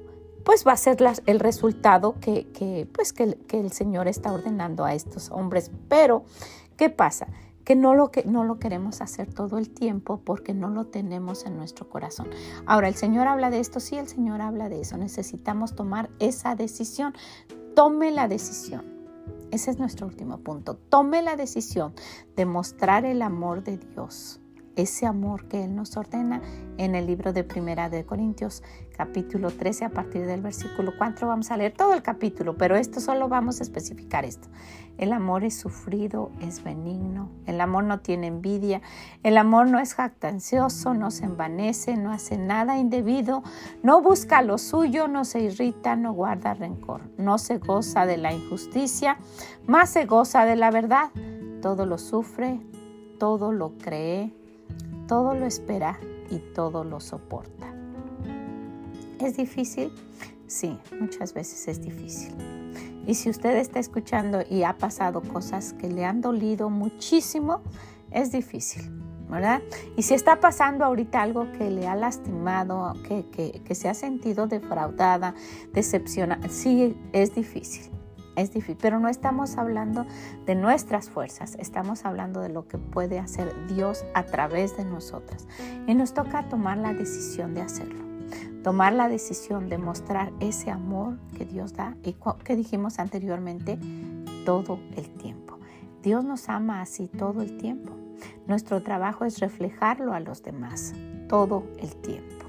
pues 0.43 0.65
va 0.65 0.71
a 0.71 0.77
ser 0.77 0.97
el 1.25 1.39
resultado 1.39 2.15
que, 2.19 2.87
pues 2.93 3.13
que, 3.13 3.37
el 3.49 3.71
Señor 3.71 4.07
está 4.07 4.31
ordenando 4.31 4.85
a 4.85 4.93
estos 4.93 5.29
hombres. 5.31 5.71
Pero, 5.89 6.23
¿qué 6.77 6.89
pasa? 6.89 7.27
Que 7.65 7.75
no, 7.75 7.95
lo 7.95 8.11
que 8.11 8.23
no 8.23 8.43
lo 8.43 8.59
queremos 8.59 9.01
hacer 9.01 9.33
todo 9.33 9.57
el 9.57 9.71
tiempo 9.71 10.21
porque 10.23 10.53
no 10.53 10.69
lo 10.69 10.85
tenemos 10.85 11.45
en 11.45 11.57
nuestro 11.57 11.89
corazón. 11.89 12.29
Ahora, 12.65 12.87
el 12.87 12.95
Señor 12.95 13.27
habla 13.27 13.49
de 13.49 13.59
esto, 13.59 13.79
sí, 13.79 13.97
el 13.97 14.07
Señor 14.07 14.39
habla 14.41 14.69
de 14.69 14.81
eso. 14.81 14.97
Necesitamos 14.97 15.75
tomar 15.75 16.09
esa 16.19 16.55
decisión. 16.55 17.13
Tome 17.75 18.11
la 18.11 18.27
decisión. 18.27 18.85
Ese 19.51 19.71
es 19.71 19.79
nuestro 19.79 20.05
último 20.05 20.37
punto. 20.37 20.75
Tome 20.75 21.23
la 21.23 21.35
decisión 21.35 21.93
de 22.35 22.45
mostrar 22.45 23.03
el 23.03 23.21
amor 23.23 23.63
de 23.63 23.77
Dios, 23.77 24.39
ese 24.75 25.05
amor 25.05 25.47
que 25.47 25.63
Él 25.63 25.75
nos 25.75 25.97
ordena 25.97 26.41
en 26.77 26.95
el 26.95 27.07
libro 27.07 27.33
de 27.33 27.43
Primera 27.43 27.89
de 27.89 28.05
Corintios, 28.05 28.63
capítulo 28.95 29.51
13, 29.51 29.85
a 29.85 29.89
partir 29.89 30.25
del 30.25 30.41
versículo 30.41 30.93
4. 30.97 31.27
Vamos 31.27 31.51
a 31.51 31.57
leer 31.57 31.73
todo 31.73 31.93
el 31.93 32.01
capítulo, 32.01 32.57
pero 32.57 32.75
esto 32.75 32.99
solo 32.99 33.27
vamos 33.27 33.59
a 33.59 33.63
especificar 33.63 34.25
esto. 34.25 34.47
El 34.97 35.11
amor 35.11 35.43
es 35.43 35.57
sufrido, 35.57 36.31
es 36.41 36.63
benigno, 36.63 37.29
el 37.45 37.59
amor 37.59 37.83
no 37.83 37.99
tiene 37.99 38.27
envidia, 38.27 38.81
el 39.23 39.37
amor 39.37 39.69
no 39.69 39.79
es 39.79 39.93
jactancioso, 39.93 40.93
no 40.93 41.11
se 41.11 41.25
envanece, 41.25 41.97
no 41.97 42.11
hace 42.11 42.37
nada 42.37 42.77
indebido, 42.77 43.43
no 43.83 44.01
busca 44.01 44.41
lo 44.41 44.57
suyo, 44.57 45.07
no 45.09 45.25
se 45.25 45.41
irrita, 45.41 45.97
no 45.97 46.13
guarda 46.13 46.53
rencor, 46.53 47.01
no 47.17 47.37
se 47.37 47.57
goza 47.57 48.05
de 48.05 48.17
la 48.17 48.33
injusticia, 48.33 49.17
más 49.67 49.89
se 49.89 50.05
goza 50.05 50.45
de 50.45 50.55
la 50.55 50.71
verdad. 50.71 51.09
Todo 51.61 51.85
lo 51.85 51.97
sufre, 51.97 52.61
todo 53.19 53.51
lo 53.51 53.77
cree, 53.77 54.33
todo 55.07 55.33
lo 55.33 55.45
espera 55.45 55.99
y 56.29 56.39
todo 56.39 56.83
lo 56.83 56.99
soporta. 56.99 57.73
¿Es 59.19 59.37
difícil? 59.37 59.91
Sí, 60.47 60.77
muchas 60.99 61.33
veces 61.33 61.67
es 61.67 61.81
difícil. 61.81 62.33
Y 63.07 63.13
si 63.15 63.29
usted 63.29 63.55
está 63.57 63.79
escuchando 63.79 64.41
y 64.49 64.63
ha 64.63 64.77
pasado 64.77 65.21
cosas 65.21 65.73
que 65.73 65.89
le 65.89 66.05
han 66.05 66.21
dolido 66.21 66.69
muchísimo, 66.69 67.61
es 68.11 68.31
difícil, 68.31 68.83
¿verdad? 69.29 69.61
Y 69.95 70.01
si 70.01 70.13
está 70.13 70.39
pasando 70.39 70.85
ahorita 70.85 71.21
algo 71.21 71.51
que 71.51 71.69
le 71.69 71.87
ha 71.87 71.95
lastimado, 71.95 72.93
que, 73.07 73.25
que, 73.63 73.75
se 73.75 73.89
ha 73.89 73.93
sentido 73.93 74.47
defraudada, 74.47 75.35
decepcionada, 75.73 76.49
sí, 76.49 76.97
es 77.13 77.35
difícil. 77.35 77.94
Es 78.35 78.53
difícil, 78.53 78.77
pero 78.81 78.99
no 78.99 79.07
estamos 79.07 79.57
hablando 79.57 80.05
de 80.45 80.55
nuestras 80.55 81.09
fuerzas, 81.09 81.55
estamos 81.59 82.05
hablando 82.05 82.41
de 82.41 82.49
lo 82.49 82.67
que 82.67 82.77
puede 82.77 83.19
hacer 83.19 83.53
Dios 83.67 84.05
a 84.13 84.23
través 84.23 84.75
de 84.77 84.85
nosotras. 84.85 85.47
Y 85.87 85.95
nos 85.95 86.13
toca 86.13 86.49
tomar 86.49 86.77
la 86.77 86.93
decisión 86.93 87.53
de 87.53 87.61
hacerlo 87.61 88.05
tomar 88.63 88.93
la 88.93 89.09
decisión 89.09 89.69
de 89.69 89.77
mostrar 89.77 90.31
ese 90.39 90.71
amor 90.71 91.19
que 91.37 91.45
Dios 91.45 91.73
da 91.73 91.95
y 92.01 92.15
que 92.43 92.55
dijimos 92.55 92.97
anteriormente 92.97 93.77
todo 94.43 94.79
el 94.97 95.07
tiempo. 95.11 95.59
Dios 96.01 96.25
nos 96.25 96.49
ama 96.49 96.81
así 96.81 97.07
todo 97.07 97.43
el 97.43 97.57
tiempo. 97.57 97.93
Nuestro 98.47 98.81
trabajo 98.81 99.23
es 99.23 99.39
reflejarlo 99.39 100.13
a 100.13 100.19
los 100.19 100.41
demás 100.41 100.93
todo 101.29 101.63
el 101.77 101.95
tiempo. 101.97 102.45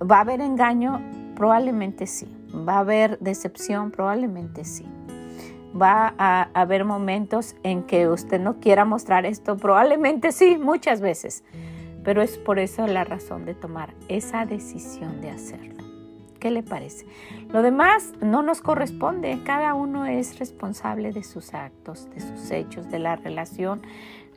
¿Va 0.00 0.18
a 0.18 0.20
haber 0.20 0.40
engaño? 0.40 1.00
Probablemente 1.34 2.06
sí. 2.06 2.35
¿Va 2.54 2.74
a 2.74 2.78
haber 2.80 3.18
decepción? 3.18 3.90
Probablemente 3.90 4.64
sí. 4.64 4.86
¿Va 5.80 6.14
a 6.16 6.48
haber 6.54 6.84
momentos 6.84 7.54
en 7.62 7.82
que 7.82 8.08
usted 8.08 8.40
no 8.40 8.60
quiera 8.60 8.84
mostrar 8.84 9.26
esto? 9.26 9.56
Probablemente 9.56 10.32
sí, 10.32 10.56
muchas 10.56 11.00
veces 11.00 11.44
pero 12.06 12.22
es 12.22 12.38
por 12.38 12.60
eso 12.60 12.86
la 12.86 13.02
razón 13.02 13.44
de 13.46 13.54
tomar 13.54 13.92
esa 14.06 14.46
decisión 14.46 15.20
de 15.20 15.30
hacerlo. 15.30 15.82
¿Qué 16.38 16.52
le 16.52 16.62
parece? 16.62 17.04
Lo 17.48 17.62
demás 17.62 18.12
no 18.20 18.42
nos 18.42 18.60
corresponde, 18.60 19.40
cada 19.44 19.74
uno 19.74 20.06
es 20.06 20.38
responsable 20.38 21.10
de 21.10 21.24
sus 21.24 21.52
actos, 21.52 22.08
de 22.14 22.20
sus 22.20 22.52
hechos, 22.52 22.88
de 22.92 23.00
la 23.00 23.16
relación 23.16 23.82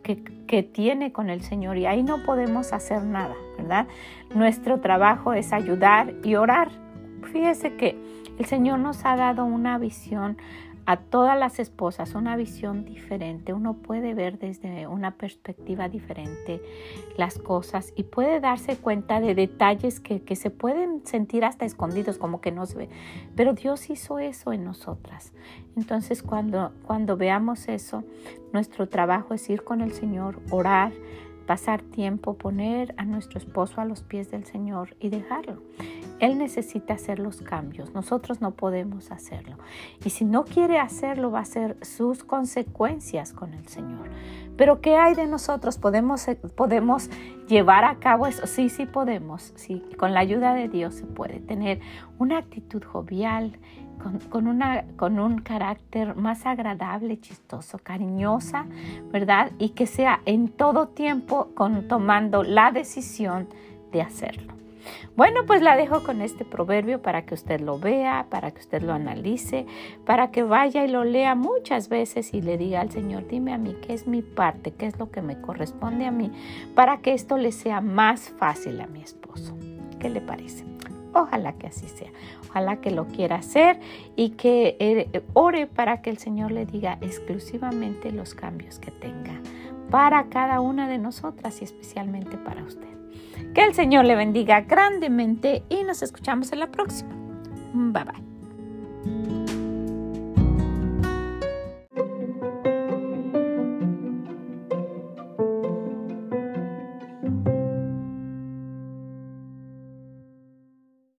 que, 0.02 0.64
tiene 0.64 1.12
con 1.12 1.30
el 1.30 1.44
Señor 1.44 1.78
y 1.78 1.86
ahí 1.86 2.02
no 2.02 2.24
podemos 2.24 2.74
hacer 2.74 3.04
nada, 3.04 3.36
¿verdad? 3.60 3.86
Nuestro 4.34 4.80
trabajo 4.80 5.34
es 5.34 5.54
ayudar 5.54 6.16
y 6.24 6.34
orar. 6.34 6.72
Fíjese 7.32 7.76
que 7.76 7.98
el 8.38 8.46
Señor 8.46 8.80
nos 8.80 9.06
ha 9.06 9.16
dado 9.16 9.46
una 9.46 9.78
visión 9.78 10.38
a 10.90 10.98
todas 10.98 11.38
las 11.38 11.60
esposas 11.60 12.16
una 12.16 12.36
visión 12.36 12.84
diferente. 12.84 13.54
Uno 13.54 13.76
puede 13.76 14.16
ver 14.16 14.40
desde 14.40 14.88
una 14.88 15.12
perspectiva 15.12 15.88
diferente 15.88 16.64
las 17.16 17.38
cosas 17.38 17.94
y 17.96 18.06
puede 18.06 18.40
darse 18.40 18.76
cuenta 18.76 19.22
de 19.22 19.36
detalles 19.36 20.00
que, 20.00 20.24
que, 20.24 20.36
se 20.36 20.50
pueden 20.50 21.06
sentir 21.06 21.46
hasta 21.46 21.66
escondidos, 21.66 22.18
como 22.18 22.42
que 22.42 22.52
no 22.52 22.66
se 22.66 22.76
ve. 22.76 22.90
Pero 23.36 23.54
Dios 23.54 23.92
hizo 23.92 24.18
eso 24.18 24.52
en 24.52 24.64
nosotras. 24.64 25.32
Entonces 25.78 26.24
cuando, 26.24 26.72
cuando 26.88 27.18
veamos 27.18 27.68
eso, 27.68 28.04
nuestro 28.52 28.90
trabajo 28.90 29.36
es 29.36 29.48
ir 29.48 29.64
con 29.64 29.82
el 29.82 29.92
Señor, 29.92 30.40
orar, 30.50 30.92
pasar 31.50 31.82
tiempo, 31.82 32.36
poner 32.36 32.94
a 32.98 33.06
nuestro 33.06 33.40
esposo 33.40 33.82
a 33.82 33.86
los 33.86 34.04
pies 34.04 34.30
del 34.30 34.46
Señor 34.46 34.96
y 35.00 35.10
dejarlo. 35.10 35.64
Él 36.20 36.38
necesita 36.38 36.94
hacer 36.94 37.18
los 37.18 37.42
cambios, 37.42 37.92
nosotros 37.96 38.40
no 38.40 38.52
podemos 38.52 39.10
hacerlo. 39.10 39.58
Y 40.06 40.12
si 40.12 40.26
no 40.26 40.46
quiere 40.46 40.78
hacerlo, 40.78 41.32
va 41.32 41.40
a 41.40 41.46
ser 41.46 41.76
sus 41.82 42.24
consecuencias 42.24 43.34
con 43.34 43.56
el 43.56 43.68
Señor. 43.68 44.10
Pero 44.58 44.80
¿qué 44.80 44.96
hay 44.96 45.16
de 45.16 45.26
nosotros? 45.26 45.80
¿Podemos, 45.80 46.28
eh, 46.28 46.36
podemos 46.36 47.10
llevar 47.48 47.84
a 47.84 47.96
cabo 47.96 48.28
eso? 48.28 48.46
Sí, 48.46 48.70
sí 48.70 48.86
podemos. 48.86 49.52
Sí, 49.56 49.84
con 49.98 50.14
la 50.14 50.20
ayuda 50.20 50.54
de 50.54 50.70
Dios 50.70 50.94
se 50.94 51.08
puede 51.08 51.40
tener 51.40 51.80
una 52.20 52.38
actitud 52.38 52.84
jovial, 52.84 53.58
con, 54.30 54.48
una, 54.48 54.86
con 54.96 55.20
un 55.20 55.40
carácter 55.40 56.16
más 56.16 56.46
agradable, 56.46 57.20
chistoso, 57.20 57.80
cariñosa, 57.80 58.66
¿verdad? 59.12 59.52
Y 59.60 59.70
que 59.70 59.86
sea 59.86 60.22
en 60.26 60.50
todo 60.50 60.88
tiempo 60.88 61.50
con, 61.54 61.88
tomando 61.88 62.44
la 62.44 62.72
decisión 62.72 63.48
de 63.92 64.02
hacerlo. 64.02 64.60
Bueno, 65.16 65.42
pues 65.46 65.62
la 65.62 65.76
dejo 65.76 66.04
con 66.04 66.22
este 66.22 66.46
proverbio 66.46 67.02
para 67.02 67.26
que 67.26 67.34
usted 67.34 67.60
lo 67.60 67.80
vea, 67.80 68.28
para 68.30 68.52
que 68.52 68.60
usted 68.60 68.82
lo 68.82 68.94
analice, 68.94 69.66
para 70.06 70.32
que 70.32 70.44
vaya 70.44 70.86
y 70.86 70.88
lo 70.88 71.04
lea 71.04 71.36
muchas 71.36 71.90
veces 71.90 72.34
y 72.34 72.42
le 72.42 72.58
diga 72.58 72.82
al 72.82 72.92
Señor, 72.92 73.28
dime 73.28 73.54
a 73.54 73.58
mí 73.58 73.76
qué 73.86 73.94
es 73.94 74.08
mi 74.08 74.22
parte, 74.22 74.72
qué 74.72 74.86
es 74.86 74.98
lo 74.98 75.12
que 75.12 75.22
me 75.22 75.40
corresponde 75.42 76.06
a 76.06 76.12
mí, 76.12 76.32
para 76.76 77.02
que 77.02 77.14
esto 77.14 77.38
le 77.38 77.52
sea 77.52 77.82
más 77.82 78.30
fácil 78.30 78.80
a 78.82 78.88
mi 78.88 79.02
esposo. 79.02 79.58
¿Qué 80.00 80.10
le 80.10 80.22
parece? 80.22 80.64
Ojalá 81.14 81.54
que 81.54 81.68
así 81.68 81.88
sea. 81.88 82.12
Ojalá 82.50 82.78
que 82.78 82.92
lo 82.92 83.08
quiera 83.08 83.38
hacer 83.38 83.80
y 84.16 84.32
que 84.32 84.78
eh, 84.80 85.24
ore 85.34 85.68
para 85.68 86.02
que 86.02 86.10
el 86.10 86.18
Señor 86.18 86.52
le 86.52 86.66
diga 86.66 86.98
exclusivamente 87.02 88.12
los 88.12 88.34
cambios 88.34 88.80
que 88.80 88.92
tenga 88.92 89.40
para 89.90 90.26
cada 90.30 90.62
una 90.62 90.88
de 90.88 90.98
nosotras 90.98 91.62
y 91.62 91.66
especialmente 91.66 92.38
para 92.38 92.64
usted. 92.64 92.88
Que 93.54 93.64
el 93.64 93.74
Señor 93.74 94.06
le 94.06 94.16
bendiga 94.16 94.62
grandemente 94.62 95.64
y 95.70 95.84
nos 95.84 96.02
escuchamos 96.04 96.52
en 96.52 96.60
la 96.60 96.68
próxima. 96.68 97.16
Bye 97.74 98.04
bye. 98.04 99.39